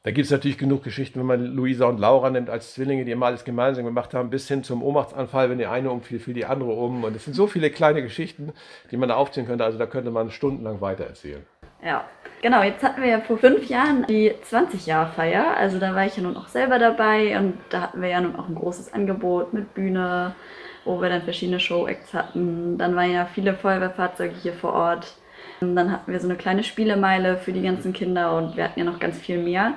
Da 0.04 0.10
gibt 0.10 0.26
es 0.26 0.30
natürlich 0.30 0.58
genug 0.58 0.84
Geschichten, 0.84 1.18
wenn 1.18 1.26
man 1.26 1.42
Luisa 1.46 1.86
und 1.86 1.98
Laura 1.98 2.28
nimmt 2.28 2.50
als 2.50 2.74
Zwillinge, 2.74 3.06
die 3.06 3.12
immer 3.12 3.24
alles 3.24 3.42
gemeinsam 3.42 3.86
gemacht 3.86 4.12
haben, 4.12 4.28
bis 4.28 4.46
hin 4.46 4.62
zum 4.62 4.82
Ohnmachtsanfall, 4.82 5.48
wenn 5.48 5.56
die 5.56 5.64
eine 5.64 5.90
umfiel, 5.90 6.20
fiel 6.20 6.34
die 6.34 6.44
andere 6.44 6.72
um. 6.72 7.04
Und 7.04 7.16
es 7.16 7.24
sind 7.24 7.32
so 7.32 7.46
viele 7.46 7.70
kleine 7.70 8.02
Geschichten, 8.02 8.52
die 8.90 8.98
man 8.98 9.08
da 9.08 9.14
aufziehen 9.14 9.46
könnte. 9.46 9.64
Also 9.64 9.78
da 9.78 9.86
könnte 9.86 10.10
man 10.10 10.30
stundenlang 10.30 10.82
weiter 10.82 11.04
erzählen. 11.04 11.42
Ja, 11.82 12.04
genau. 12.42 12.62
Jetzt 12.62 12.82
hatten 12.82 13.00
wir 13.00 13.08
ja 13.08 13.20
vor 13.20 13.38
fünf 13.38 13.66
Jahren 13.70 14.04
die 14.06 14.30
20-Jahr-Feier. 14.30 15.56
Also 15.56 15.78
da 15.78 15.94
war 15.94 16.04
ich 16.04 16.18
ja 16.18 16.22
nun 16.22 16.36
auch 16.36 16.48
selber 16.48 16.78
dabei 16.78 17.38
und 17.38 17.56
da 17.70 17.80
hatten 17.80 18.02
wir 18.02 18.10
ja 18.10 18.20
nun 18.20 18.36
auch 18.36 18.46
ein 18.46 18.56
großes 18.56 18.92
Angebot 18.92 19.54
mit 19.54 19.72
Bühne, 19.72 20.34
wo 20.84 21.00
wir 21.00 21.08
dann 21.08 21.22
verschiedene 21.22 21.60
Show-Acts 21.60 22.12
hatten. 22.12 22.76
Dann 22.76 22.94
waren 22.94 23.10
ja 23.10 23.24
viele 23.24 23.54
Feuerwehrfahrzeuge 23.54 24.34
hier 24.34 24.52
vor 24.52 24.74
Ort. 24.74 25.14
Dann 25.60 25.90
hatten 25.90 26.12
wir 26.12 26.20
so 26.20 26.28
eine 26.28 26.36
kleine 26.36 26.62
Spielemeile 26.62 27.38
für 27.38 27.52
die 27.52 27.62
ganzen 27.62 27.94
Kinder 27.94 28.36
und 28.36 28.58
wir 28.58 28.64
hatten 28.64 28.78
ja 28.78 28.84
noch 28.84 29.00
ganz 29.00 29.18
viel 29.18 29.38
mehr. 29.38 29.72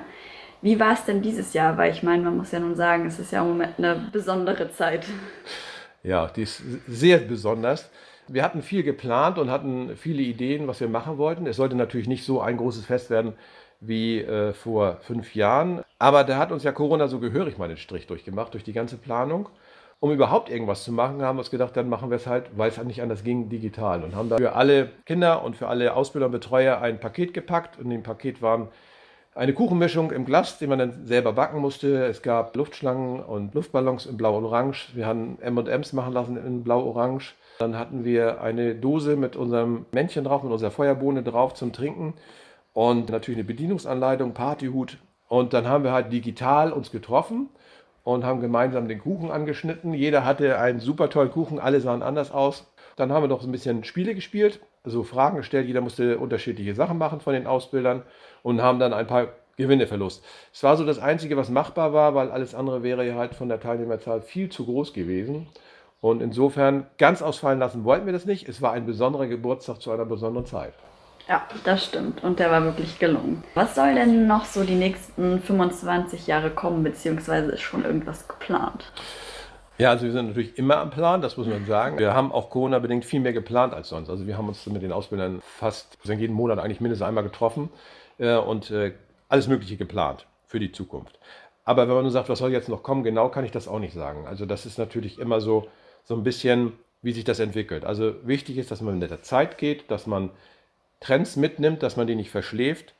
Wie 0.60 0.80
war 0.80 0.92
es 0.92 1.04
denn 1.04 1.22
dieses 1.22 1.52
Jahr? 1.52 1.76
Weil 1.76 1.92
ich 1.92 2.02
meine, 2.02 2.22
man 2.22 2.36
muss 2.36 2.50
ja 2.50 2.58
nun 2.58 2.74
sagen, 2.74 3.06
es 3.06 3.18
ist 3.18 3.32
ja 3.32 3.42
im 3.42 3.48
Moment 3.48 3.74
eine 3.78 4.08
besondere 4.12 4.72
Zeit. 4.72 5.06
Ja, 6.02 6.26
die 6.28 6.42
ist 6.42 6.62
sehr 6.86 7.18
besonders. 7.18 7.90
Wir 8.26 8.42
hatten 8.42 8.62
viel 8.62 8.82
geplant 8.82 9.38
und 9.38 9.50
hatten 9.50 9.96
viele 9.96 10.22
Ideen, 10.22 10.66
was 10.68 10.80
wir 10.80 10.88
machen 10.88 11.16
wollten. 11.16 11.46
Es 11.46 11.56
sollte 11.56 11.76
natürlich 11.76 12.08
nicht 12.08 12.24
so 12.24 12.40
ein 12.40 12.56
großes 12.56 12.84
Fest 12.84 13.08
werden 13.08 13.34
wie 13.80 14.20
äh, 14.20 14.52
vor 14.52 14.98
fünf 15.02 15.34
Jahren. 15.34 15.82
Aber 15.98 16.24
da 16.24 16.36
hat 16.36 16.52
uns 16.52 16.64
ja 16.64 16.72
Corona 16.72 17.08
so 17.08 17.20
gehörig 17.20 17.58
mal 17.58 17.68
den 17.68 17.76
Strich 17.76 18.06
durchgemacht, 18.06 18.52
durch 18.52 18.64
die 18.64 18.72
ganze 18.72 18.96
Planung. 18.96 19.48
Um 20.00 20.12
überhaupt 20.12 20.48
irgendwas 20.48 20.84
zu 20.84 20.92
machen, 20.92 21.22
haben 21.22 21.36
wir 21.36 21.40
uns 21.40 21.50
gedacht, 21.50 21.76
dann 21.76 21.88
machen 21.88 22.10
wir 22.10 22.16
es 22.16 22.26
halt, 22.26 22.56
weil 22.56 22.68
es 22.68 22.78
halt 22.78 22.86
nicht 22.86 23.02
anders 23.02 23.24
ging, 23.24 23.48
digital. 23.48 24.04
Und 24.04 24.14
haben 24.14 24.28
da 24.28 24.36
für 24.36 24.54
alle 24.54 24.90
Kinder 25.06 25.42
und 25.42 25.56
für 25.56 25.66
alle 25.68 25.94
Ausbilder 25.94 26.26
und 26.26 26.32
Betreuer 26.32 26.80
ein 26.80 27.00
Paket 27.00 27.34
gepackt. 27.34 27.78
Und 27.78 27.86
in 27.86 27.90
dem 27.90 28.02
Paket 28.02 28.42
waren 28.42 28.68
eine 29.38 29.52
Kuchenmischung 29.52 30.10
im 30.10 30.24
Glas, 30.24 30.58
die 30.58 30.66
man 30.66 30.80
dann 30.80 31.06
selber 31.06 31.32
backen 31.32 31.60
musste. 31.60 32.04
Es 32.06 32.22
gab 32.22 32.56
Luftschlangen 32.56 33.20
und 33.20 33.54
Luftballons 33.54 34.06
in 34.06 34.16
Blau 34.16 34.36
und 34.36 34.44
Orange. 34.44 34.88
Wir 34.94 35.06
haben 35.06 35.38
M&M's 35.40 35.92
machen 35.92 36.12
lassen 36.12 36.36
in 36.36 36.64
Blau-Orange. 36.64 37.36
Dann 37.60 37.78
hatten 37.78 38.04
wir 38.04 38.40
eine 38.40 38.74
Dose 38.74 39.14
mit 39.14 39.36
unserem 39.36 39.86
Männchen 39.92 40.24
drauf, 40.24 40.42
mit 40.42 40.50
unserer 40.50 40.72
Feuerbohne 40.72 41.22
drauf 41.22 41.54
zum 41.54 41.72
Trinken 41.72 42.14
und 42.72 43.10
natürlich 43.10 43.38
eine 43.38 43.46
Bedienungsanleitung, 43.46 44.34
Partyhut. 44.34 44.98
Und 45.28 45.52
dann 45.52 45.68
haben 45.68 45.84
wir 45.84 45.92
halt 45.92 46.12
digital 46.12 46.72
uns 46.72 46.90
getroffen 46.90 47.48
und 48.02 48.24
haben 48.24 48.40
gemeinsam 48.40 48.88
den 48.88 48.98
Kuchen 48.98 49.30
angeschnitten. 49.30 49.94
Jeder 49.94 50.24
hatte 50.24 50.58
einen 50.58 50.80
super 50.80 51.10
tollen 51.10 51.30
Kuchen, 51.30 51.60
alle 51.60 51.80
sahen 51.80 52.02
anders 52.02 52.32
aus. 52.32 52.66
Dann 52.96 53.12
haben 53.12 53.22
wir 53.22 53.28
noch 53.28 53.44
ein 53.44 53.52
bisschen 53.52 53.84
Spiele 53.84 54.16
gespielt, 54.16 54.58
also 54.88 55.02
Fragen 55.02 55.36
gestellt. 55.36 55.66
Jeder 55.66 55.82
musste 55.82 56.18
unterschiedliche 56.18 56.74
Sachen 56.74 56.98
machen 56.98 57.20
von 57.20 57.34
den 57.34 57.46
Ausbildern 57.46 58.02
und 58.42 58.62
haben 58.62 58.78
dann 58.78 58.94
ein 58.94 59.06
paar 59.06 59.28
Gewinneverlust. 59.56 60.24
Es 60.52 60.62
war 60.62 60.76
so 60.76 60.84
das 60.84 60.98
Einzige, 60.98 61.36
was 61.36 61.50
machbar 61.50 61.92
war, 61.92 62.14
weil 62.14 62.30
alles 62.30 62.54
andere 62.54 62.82
wäre 62.82 63.06
ja 63.06 63.16
halt 63.16 63.34
von 63.34 63.48
der 63.48 63.60
Teilnehmerzahl 63.60 64.22
viel 64.22 64.48
zu 64.48 64.64
groß 64.64 64.94
gewesen. 64.94 65.48
Und 66.00 66.22
insofern 66.22 66.86
ganz 66.96 67.22
ausfallen 67.22 67.58
lassen 67.58 67.84
wollten 67.84 68.06
wir 68.06 68.12
das 68.12 68.24
nicht. 68.24 68.48
Es 68.48 68.62
war 68.62 68.72
ein 68.72 68.86
besonderer 68.86 69.26
Geburtstag 69.26 69.82
zu 69.82 69.90
einer 69.90 70.04
besonderen 70.04 70.46
Zeit. 70.46 70.72
Ja, 71.28 71.42
das 71.64 71.84
stimmt. 71.84 72.24
Und 72.24 72.38
der 72.38 72.50
war 72.50 72.64
wirklich 72.64 72.98
gelungen. 72.98 73.44
Was 73.54 73.74
soll 73.74 73.94
denn 73.94 74.26
noch 74.26 74.46
so 74.46 74.64
die 74.64 74.76
nächsten 74.76 75.40
25 75.40 76.26
Jahre 76.26 76.50
kommen, 76.50 76.82
beziehungsweise 76.82 77.52
ist 77.52 77.60
schon 77.60 77.84
irgendwas 77.84 78.26
geplant? 78.26 78.90
Ja, 79.78 79.90
also 79.90 80.06
wir 80.06 80.12
sind 80.12 80.26
natürlich 80.26 80.58
immer 80.58 80.78
am 80.78 80.90
Plan, 80.90 81.22
das 81.22 81.36
muss 81.36 81.46
man 81.46 81.64
sagen. 81.64 81.98
Wir 82.00 82.12
haben 82.12 82.32
auch 82.32 82.50
Corona-bedingt 82.50 83.04
viel 83.04 83.20
mehr 83.20 83.32
geplant 83.32 83.72
als 83.72 83.90
sonst. 83.90 84.10
Also 84.10 84.26
wir 84.26 84.36
haben 84.36 84.48
uns 84.48 84.66
mit 84.66 84.82
den 84.82 84.90
Ausbildern 84.90 85.40
fast 85.40 85.96
jeden 86.04 86.34
Monat 86.34 86.58
eigentlich 86.58 86.80
mindestens 86.80 87.06
einmal 87.06 87.22
getroffen 87.22 87.70
äh, 88.18 88.34
und 88.34 88.72
äh, 88.72 88.92
alles 89.28 89.46
Mögliche 89.46 89.76
geplant 89.76 90.26
für 90.46 90.58
die 90.58 90.72
Zukunft. 90.72 91.20
Aber 91.64 91.86
wenn 91.86 91.94
man 91.94 92.02
nur 92.02 92.10
sagt, 92.10 92.28
was 92.28 92.40
soll 92.40 92.50
jetzt 92.50 92.68
noch 92.68 92.82
kommen, 92.82 93.04
genau 93.04 93.28
kann 93.28 93.44
ich 93.44 93.52
das 93.52 93.68
auch 93.68 93.78
nicht 93.78 93.94
sagen. 93.94 94.26
Also 94.26 94.46
das 94.46 94.66
ist 94.66 94.78
natürlich 94.78 95.20
immer 95.20 95.40
so, 95.40 95.68
so 96.02 96.14
ein 96.14 96.24
bisschen, 96.24 96.72
wie 97.02 97.12
sich 97.12 97.24
das 97.24 97.38
entwickelt. 97.38 97.84
Also 97.84 98.14
wichtig 98.26 98.58
ist, 98.58 98.72
dass 98.72 98.80
man 98.80 98.98
mit 98.98 99.10
der 99.10 99.22
Zeit 99.22 99.58
geht, 99.58 99.90
dass 99.92 100.08
man 100.08 100.30
Trends 100.98 101.36
mitnimmt, 101.36 101.84
dass 101.84 101.96
man 101.96 102.08
die 102.08 102.16
nicht 102.16 102.30
verschläft. 102.32 102.94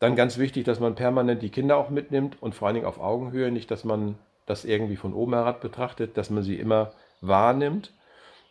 Dann 0.00 0.16
ganz 0.16 0.36
wichtig, 0.36 0.64
dass 0.64 0.80
man 0.80 0.96
permanent 0.96 1.40
die 1.40 1.50
Kinder 1.50 1.78
auch 1.78 1.88
mitnimmt 1.88 2.36
und 2.42 2.54
vor 2.54 2.68
allen 2.68 2.74
Dingen 2.74 2.86
auf 2.86 3.00
Augenhöhe, 3.00 3.50
nicht, 3.50 3.70
dass 3.70 3.84
man 3.84 4.16
das 4.46 4.64
irgendwie 4.64 4.96
von 4.96 5.14
oben 5.14 5.34
herab 5.34 5.60
betrachtet, 5.60 6.16
dass 6.16 6.30
man 6.30 6.42
sie 6.42 6.56
immer 6.56 6.92
wahrnimmt. 7.20 7.92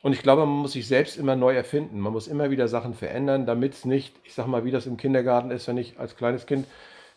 Und 0.02 0.14
ich 0.14 0.22
glaube, 0.22 0.46
man 0.46 0.56
muss 0.56 0.74
sich 0.74 0.88
selbst 0.88 1.18
immer 1.18 1.36
neu 1.36 1.56
erfinden. 1.56 2.00
Man 2.00 2.14
muss 2.14 2.28
immer 2.28 2.52
wieder 2.52 2.68
Sachen 2.68 2.94
verändern, 2.94 3.46
damit 3.46 3.74
es 3.74 3.86
nicht, 3.86 4.16
ich 4.24 4.34
sage 4.34 4.50
mal, 4.50 4.64
wie 4.64 4.72
das 4.72 4.86
im 4.86 4.98
Kindergarten 4.98 5.52
ist, 5.52 5.68
wenn 5.68 5.78
ich 5.78 6.00
als 6.00 6.16
kleines 6.16 6.46
Kind 6.46 6.66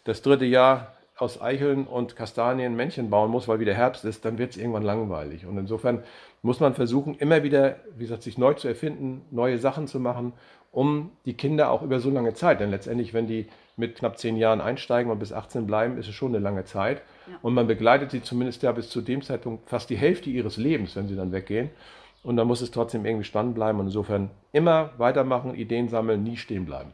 das 0.05 0.23
dritte 0.23 0.45
Jahr 0.45 0.95
aus 1.17 1.41
Eicheln 1.41 1.87
und 1.87 2.17
Kastanien 2.17 2.75
Männchen 2.75 3.11
bauen 3.11 3.31
muss, 3.31 3.47
weil 3.47 3.61
wieder 3.61 3.75
Herbst 3.75 4.05
ist, 4.05 4.25
dann 4.25 4.38
wird 4.38 4.52
es 4.52 4.57
irgendwann 4.57 4.83
langweilig. 4.83 5.47
Und 5.47 5.57
insofern 5.59 6.02
muss 6.43 6.59
man 6.59 6.75
versuchen, 6.75 7.14
immer 7.14 7.45
wieder, 7.45 7.76
wie 7.97 8.05
gesagt, 8.05 8.25
sich 8.25 8.38
neu 8.38 8.55
zu 8.55 8.67
erfinden, 8.67 9.25
neue 9.31 9.59
Sachen 9.59 9.87
zu 9.87 10.00
machen, 10.00 10.33
um 10.73 11.12
die 11.25 11.35
Kinder 11.35 11.71
auch 11.71 11.83
über 11.83 12.00
so 12.00 12.11
lange 12.11 12.35
Zeit, 12.35 12.61
denn 12.61 12.71
letztendlich, 12.71 13.14
wenn 13.14 13.29
die 13.29 13.47
mit 13.76 13.97
knapp 13.97 14.19
zehn 14.19 14.37
Jahren 14.37 14.61
einsteigen 14.61 15.11
und 15.11 15.19
bis 15.19 15.33
18 15.33 15.67
bleiben, 15.67 15.99
ist 15.99 16.09
es 16.09 16.14
schon 16.14 16.35
eine 16.35 16.43
lange 16.43 16.64
Zeit. 16.64 17.02
Ja. 17.26 17.35
Und 17.43 17.55
man 17.55 17.67
begleitet 17.67 18.11
sie 18.11 18.23
zumindest 18.23 18.62
ja 18.62 18.73
bis 18.73 18.91
zu 18.91 19.00
dem 19.00 19.23
Zeitpunkt 19.23 19.69
fast 19.69 19.91
die 19.91 19.97
Hälfte 19.97 20.31
ihres 20.31 20.57
Lebens, 20.57 20.97
wenn 20.97 21.09
sie 21.09 21.17
dann 21.17 21.33
weggehen. 21.33 21.71
Und 22.23 22.37
dann 22.37 22.47
muss 22.47 22.61
es 22.61 22.71
trotzdem 22.71 23.05
irgendwie 23.05 23.25
spannend 23.25 23.55
bleiben 23.55 23.81
und 23.81 23.87
insofern 23.87 24.31
immer 24.52 24.91
weitermachen, 24.99 25.55
Ideen 25.55 25.88
sammeln, 25.88 26.23
nie 26.23 26.37
stehen 26.37 26.67
bleiben. 26.67 26.93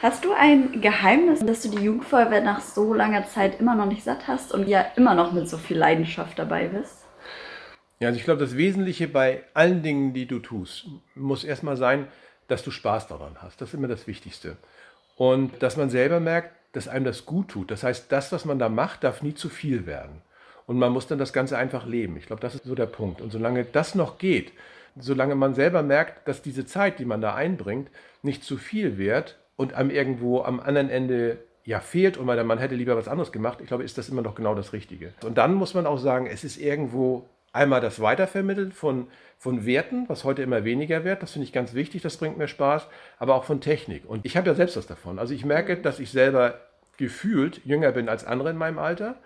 Hast 0.00 0.24
du 0.24 0.32
ein 0.32 0.80
Geheimnis, 0.82 1.40
dass 1.40 1.62
du 1.62 1.70
die 1.70 1.82
Jugendfeuerwehr 1.82 2.42
nach 2.42 2.60
so 2.60 2.92
langer 2.92 3.26
Zeit 3.26 3.60
immer 3.60 3.74
noch 3.74 3.86
nicht 3.86 4.04
satt 4.04 4.28
hast 4.28 4.52
und 4.52 4.68
ja 4.68 4.84
immer 4.96 5.14
noch 5.14 5.32
mit 5.32 5.48
so 5.48 5.56
viel 5.56 5.78
Leidenschaft 5.78 6.38
dabei 6.38 6.68
bist? 6.68 7.06
Ja, 7.98 8.08
also 8.08 8.18
ich 8.18 8.24
glaube, 8.24 8.40
das 8.40 8.58
Wesentliche 8.58 9.08
bei 9.08 9.44
allen 9.54 9.82
Dingen, 9.82 10.12
die 10.12 10.26
du 10.26 10.38
tust, 10.38 10.86
muss 11.14 11.44
erstmal 11.44 11.78
sein, 11.78 12.08
dass 12.46 12.62
du 12.62 12.70
Spaß 12.70 13.08
daran 13.08 13.36
hast. 13.40 13.60
Das 13.60 13.70
ist 13.70 13.74
immer 13.74 13.88
das 13.88 14.06
Wichtigste. 14.06 14.58
Und 15.16 15.62
dass 15.62 15.76
man 15.76 15.90
selber 15.90 16.20
merkt, 16.20 16.54
dass 16.72 16.88
einem 16.88 17.06
das 17.06 17.24
gut 17.24 17.48
tut. 17.48 17.70
Das 17.70 17.82
heißt, 17.82 18.12
das, 18.12 18.32
was 18.32 18.44
man 18.44 18.58
da 18.58 18.68
macht, 18.68 19.02
darf 19.02 19.22
nie 19.22 19.34
zu 19.34 19.48
viel 19.48 19.86
werden. 19.86 20.22
Und 20.66 20.78
man 20.78 20.92
muss 20.92 21.06
dann 21.06 21.18
das 21.18 21.32
Ganze 21.32 21.56
einfach 21.56 21.86
leben. 21.86 22.16
Ich 22.16 22.26
glaube, 22.26 22.42
das 22.42 22.54
ist 22.54 22.64
so 22.64 22.74
der 22.74 22.86
Punkt. 22.86 23.20
Und 23.20 23.32
solange 23.32 23.64
das 23.64 23.94
noch 23.94 24.18
geht, 24.18 24.52
solange 24.98 25.34
man 25.34 25.54
selber 25.54 25.82
merkt, 25.82 26.28
dass 26.28 26.42
diese 26.42 26.66
Zeit, 26.66 26.98
die 26.98 27.04
man 27.04 27.20
da 27.20 27.34
einbringt, 27.34 27.88
nicht 28.22 28.44
zu 28.44 28.56
viel 28.56 28.98
wird 28.98 29.38
und 29.56 29.74
einem 29.74 29.90
irgendwo 29.90 30.42
am 30.42 30.60
anderen 30.60 30.90
Ende 30.90 31.38
ja 31.64 31.80
fehlt 31.80 32.16
und 32.16 32.26
man, 32.26 32.46
man 32.46 32.58
hätte 32.58 32.74
lieber 32.74 32.96
was 32.96 33.08
anderes 33.08 33.32
gemacht, 33.32 33.58
ich 33.60 33.66
glaube, 33.66 33.84
ist 33.84 33.98
das 33.98 34.08
immer 34.08 34.22
noch 34.22 34.34
genau 34.34 34.54
das 34.54 34.72
Richtige. 34.72 35.12
Und 35.24 35.38
dann 35.38 35.54
muss 35.54 35.74
man 35.74 35.86
auch 35.86 35.98
sagen, 35.98 36.26
es 36.26 36.44
ist 36.44 36.58
irgendwo 36.58 37.28
einmal 37.56 37.80
das 37.80 38.00
Weitervermitteln 38.00 38.70
von, 38.70 39.08
von 39.38 39.66
Werten, 39.66 40.08
was 40.08 40.24
heute 40.24 40.42
immer 40.42 40.64
weniger 40.64 41.04
wird, 41.04 41.22
das 41.22 41.32
finde 41.32 41.46
ich 41.46 41.52
ganz 41.52 41.74
wichtig, 41.74 42.02
das 42.02 42.18
bringt 42.18 42.38
mir 42.38 42.48
Spaß, 42.48 42.86
aber 43.18 43.34
auch 43.34 43.44
von 43.44 43.60
Technik. 43.60 44.08
Und 44.08 44.24
ich 44.24 44.36
habe 44.36 44.46
ja 44.46 44.54
selbst 44.54 44.76
was 44.76 44.86
davon. 44.86 45.18
Also 45.18 45.34
ich 45.34 45.44
merke, 45.44 45.76
dass 45.76 45.98
ich 45.98 46.10
selber 46.10 46.60
gefühlt 46.96 47.64
jünger 47.64 47.92
bin 47.92 48.08
als 48.08 48.24
andere 48.24 48.50
in 48.50 48.56
meinem 48.56 48.78
Alter. 48.78 49.16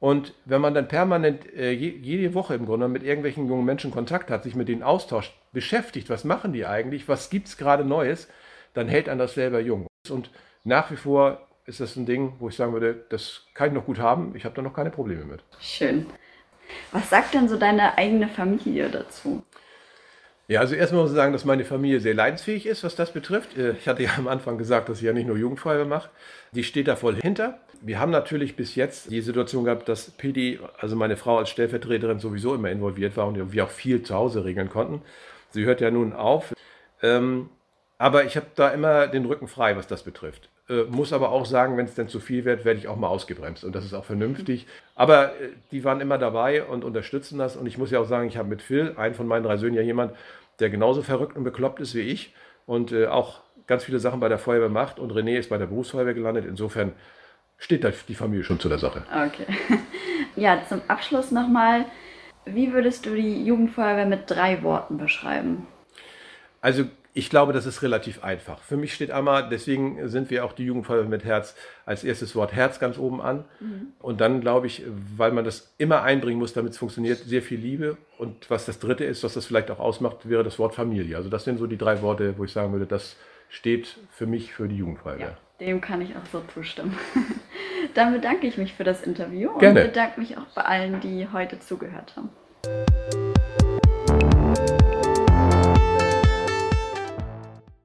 Und 0.00 0.32
wenn 0.44 0.60
man 0.60 0.74
dann 0.74 0.86
permanent 0.86 1.52
äh, 1.54 1.72
jede 1.72 2.32
Woche 2.34 2.54
im 2.54 2.66
Grunde 2.66 2.86
mit 2.86 3.02
irgendwelchen 3.02 3.48
jungen 3.48 3.64
Menschen 3.64 3.90
Kontakt 3.90 4.30
hat, 4.30 4.44
sich 4.44 4.54
mit 4.54 4.68
denen 4.68 4.84
austauscht, 4.84 5.34
beschäftigt, 5.52 6.08
was 6.08 6.24
machen 6.24 6.52
die 6.52 6.66
eigentlich, 6.66 7.08
was 7.08 7.30
gibt 7.30 7.48
es 7.48 7.56
gerade 7.56 7.84
Neues, 7.84 8.28
dann 8.74 8.86
hält 8.86 9.08
einen 9.08 9.18
das 9.18 9.34
selber 9.34 9.60
jung. 9.60 9.88
Und 10.08 10.30
nach 10.62 10.90
wie 10.92 10.96
vor 10.96 11.48
ist 11.66 11.80
das 11.80 11.96
ein 11.96 12.06
Ding, 12.06 12.34
wo 12.38 12.48
ich 12.48 12.56
sagen 12.56 12.72
würde, 12.72 13.04
das 13.10 13.46
kann 13.54 13.68
ich 13.68 13.74
noch 13.74 13.86
gut 13.86 13.98
haben, 13.98 14.36
ich 14.36 14.44
habe 14.44 14.54
da 14.54 14.62
noch 14.62 14.72
keine 14.72 14.90
Probleme 14.90 15.24
mit. 15.24 15.42
Schön. 15.60 16.06
Was 16.92 17.10
sagt 17.10 17.34
denn 17.34 17.48
so 17.48 17.56
deine 17.56 17.96
eigene 17.98 18.28
Familie 18.28 18.88
dazu? 18.88 19.42
Ja, 20.50 20.60
also 20.60 20.74
erstmal 20.74 21.02
muss 21.02 21.10
ich 21.10 21.16
sagen, 21.16 21.34
dass 21.34 21.44
meine 21.44 21.66
Familie 21.66 22.00
sehr 22.00 22.14
leidensfähig 22.14 22.64
ist, 22.64 22.82
was 22.82 22.96
das 22.96 23.12
betrifft. 23.12 23.56
Äh, 23.58 23.72
ich 23.72 23.86
hatte 23.86 24.02
ja 24.02 24.10
am 24.16 24.28
Anfang 24.28 24.56
gesagt, 24.56 24.88
dass 24.88 24.98
ich 24.98 25.04
ja 25.04 25.12
nicht 25.12 25.26
nur 25.26 25.36
Jugendfeuerwehr 25.36 25.84
mache. 25.84 26.08
Die 26.52 26.64
steht 26.64 26.88
da 26.88 26.96
voll 26.96 27.16
hinter. 27.16 27.58
Wir 27.82 28.00
haben 28.00 28.10
natürlich 28.10 28.56
bis 28.56 28.74
jetzt 28.74 29.10
die 29.10 29.20
Situation 29.20 29.64
gehabt, 29.64 29.88
dass 29.88 30.10
PD, 30.10 30.58
also 30.78 30.96
meine 30.96 31.16
Frau 31.16 31.38
als 31.38 31.50
Stellvertreterin 31.50 32.18
sowieso 32.18 32.54
immer 32.54 32.70
involviert 32.70 33.16
war 33.16 33.28
und 33.28 33.52
wir 33.52 33.64
auch 33.64 33.70
viel 33.70 34.02
zu 34.02 34.14
Hause 34.14 34.44
regeln 34.44 34.70
konnten. 34.70 35.02
Sie 35.50 35.64
hört 35.64 35.80
ja 35.80 35.90
nun 35.90 36.12
auf. 36.12 36.54
Ähm, 37.02 37.50
aber 37.98 38.24
ich 38.24 38.36
habe 38.36 38.46
da 38.54 38.70
immer 38.70 39.08
den 39.08 39.24
Rücken 39.24 39.48
frei, 39.48 39.76
was 39.76 39.88
das 39.88 40.04
betrifft. 40.04 40.48
Äh, 40.68 40.84
muss 40.84 41.12
aber 41.12 41.30
auch 41.30 41.46
sagen, 41.46 41.76
wenn 41.76 41.86
es 41.86 41.94
denn 41.94 42.08
zu 42.08 42.20
viel 42.20 42.44
wird, 42.44 42.64
werde 42.64 42.78
ich 42.78 42.88
auch 42.88 42.96
mal 42.96 43.08
ausgebremst. 43.08 43.64
Und 43.64 43.74
das 43.74 43.84
ist 43.84 43.94
auch 43.94 44.04
vernünftig. 44.04 44.66
Aber 44.94 45.32
äh, 45.32 45.50
die 45.72 45.82
waren 45.82 46.00
immer 46.00 46.16
dabei 46.16 46.62
und 46.64 46.84
unterstützen 46.84 47.38
das. 47.38 47.56
Und 47.56 47.66
ich 47.66 47.76
muss 47.76 47.90
ja 47.90 47.98
auch 47.98 48.06
sagen, 48.06 48.28
ich 48.28 48.36
habe 48.36 48.48
mit 48.48 48.62
Phil, 48.62 48.94
einen 48.96 49.14
von 49.14 49.26
meinen 49.26 49.42
drei 49.42 49.56
Söhnen, 49.56 49.74
ja 49.74 49.82
jemand, 49.82 50.14
der 50.60 50.70
genauso 50.70 51.02
verrückt 51.02 51.36
und 51.36 51.44
bekloppt 51.44 51.80
ist 51.80 51.94
wie 51.94 52.00
ich 52.00 52.34
und 52.66 52.92
äh, 52.92 53.06
auch 53.06 53.40
ganz 53.66 53.84
viele 53.84 53.98
Sachen 53.98 54.20
bei 54.20 54.28
der 54.28 54.38
Feuerwehr 54.38 54.68
macht. 54.68 54.98
Und 55.00 55.12
René 55.12 55.36
ist 55.38 55.50
bei 55.50 55.58
der 55.58 55.66
Berufsfeuerwehr 55.66 56.14
gelandet. 56.14 56.44
Insofern 56.46 56.92
steht 57.58 57.82
da 57.82 57.90
die 58.06 58.14
Familie 58.14 58.44
schon 58.44 58.60
zu 58.60 58.68
der 58.68 58.78
Sache. 58.78 59.04
Okay. 59.10 59.46
Ja, 60.36 60.62
zum 60.68 60.82
Abschluss 60.86 61.32
nochmal, 61.32 61.84
wie 62.44 62.72
würdest 62.72 63.06
du 63.06 63.14
die 63.16 63.44
Jugendfeuerwehr 63.44 64.06
mit 64.06 64.30
drei 64.30 64.62
Worten 64.62 64.96
beschreiben? 64.96 65.66
Also 66.60 66.84
ich 67.18 67.30
glaube, 67.30 67.52
das 67.52 67.66
ist 67.66 67.82
relativ 67.82 68.22
einfach. 68.22 68.60
Für 68.60 68.76
mich 68.76 68.94
steht 68.94 69.10
einmal, 69.10 69.48
deswegen 69.48 70.08
sind 70.08 70.30
wir 70.30 70.44
auch 70.44 70.52
die 70.52 70.64
Jugendfeuerwehr 70.64 71.08
mit 71.08 71.24
Herz, 71.24 71.56
als 71.84 72.04
erstes 72.04 72.36
Wort 72.36 72.52
Herz 72.52 72.78
ganz 72.78 72.96
oben 72.96 73.20
an. 73.20 73.44
Mhm. 73.58 73.88
Und 73.98 74.20
dann 74.20 74.40
glaube 74.40 74.68
ich, 74.68 74.84
weil 75.16 75.32
man 75.32 75.44
das 75.44 75.74
immer 75.78 76.02
einbringen 76.02 76.38
muss, 76.38 76.52
damit 76.52 76.72
es 76.72 76.78
funktioniert, 76.78 77.18
sehr 77.18 77.42
viel 77.42 77.58
Liebe. 77.58 77.96
Und 78.18 78.48
was 78.48 78.66
das 78.66 78.78
dritte 78.78 79.04
ist, 79.04 79.24
was 79.24 79.34
das 79.34 79.46
vielleicht 79.46 79.68
auch 79.72 79.80
ausmacht, 79.80 80.28
wäre 80.28 80.44
das 80.44 80.60
Wort 80.60 80.76
Familie. 80.76 81.16
Also 81.16 81.28
das 81.28 81.42
sind 81.42 81.58
so 81.58 81.66
die 81.66 81.76
drei 81.76 82.02
Worte, 82.02 82.38
wo 82.38 82.44
ich 82.44 82.52
sagen 82.52 82.70
würde, 82.70 82.86
das 82.86 83.16
steht 83.48 83.98
für 84.12 84.26
mich 84.26 84.54
für 84.54 84.68
die 84.68 84.76
Jugendfeuerwehr. 84.76 85.36
Ja, 85.58 85.66
dem 85.66 85.80
kann 85.80 86.00
ich 86.00 86.10
auch 86.14 86.26
so 86.30 86.40
zustimmen. 86.54 86.96
dann 87.94 88.12
bedanke 88.12 88.46
ich 88.46 88.58
mich 88.58 88.74
für 88.74 88.84
das 88.84 89.02
Interview 89.02 89.58
Gerne. 89.58 89.80
und 89.80 89.86
bedanke 89.88 90.20
mich 90.20 90.38
auch 90.38 90.46
bei 90.54 90.62
allen, 90.62 91.00
die 91.00 91.26
heute 91.32 91.58
zugehört 91.58 92.14
haben. 92.14 93.27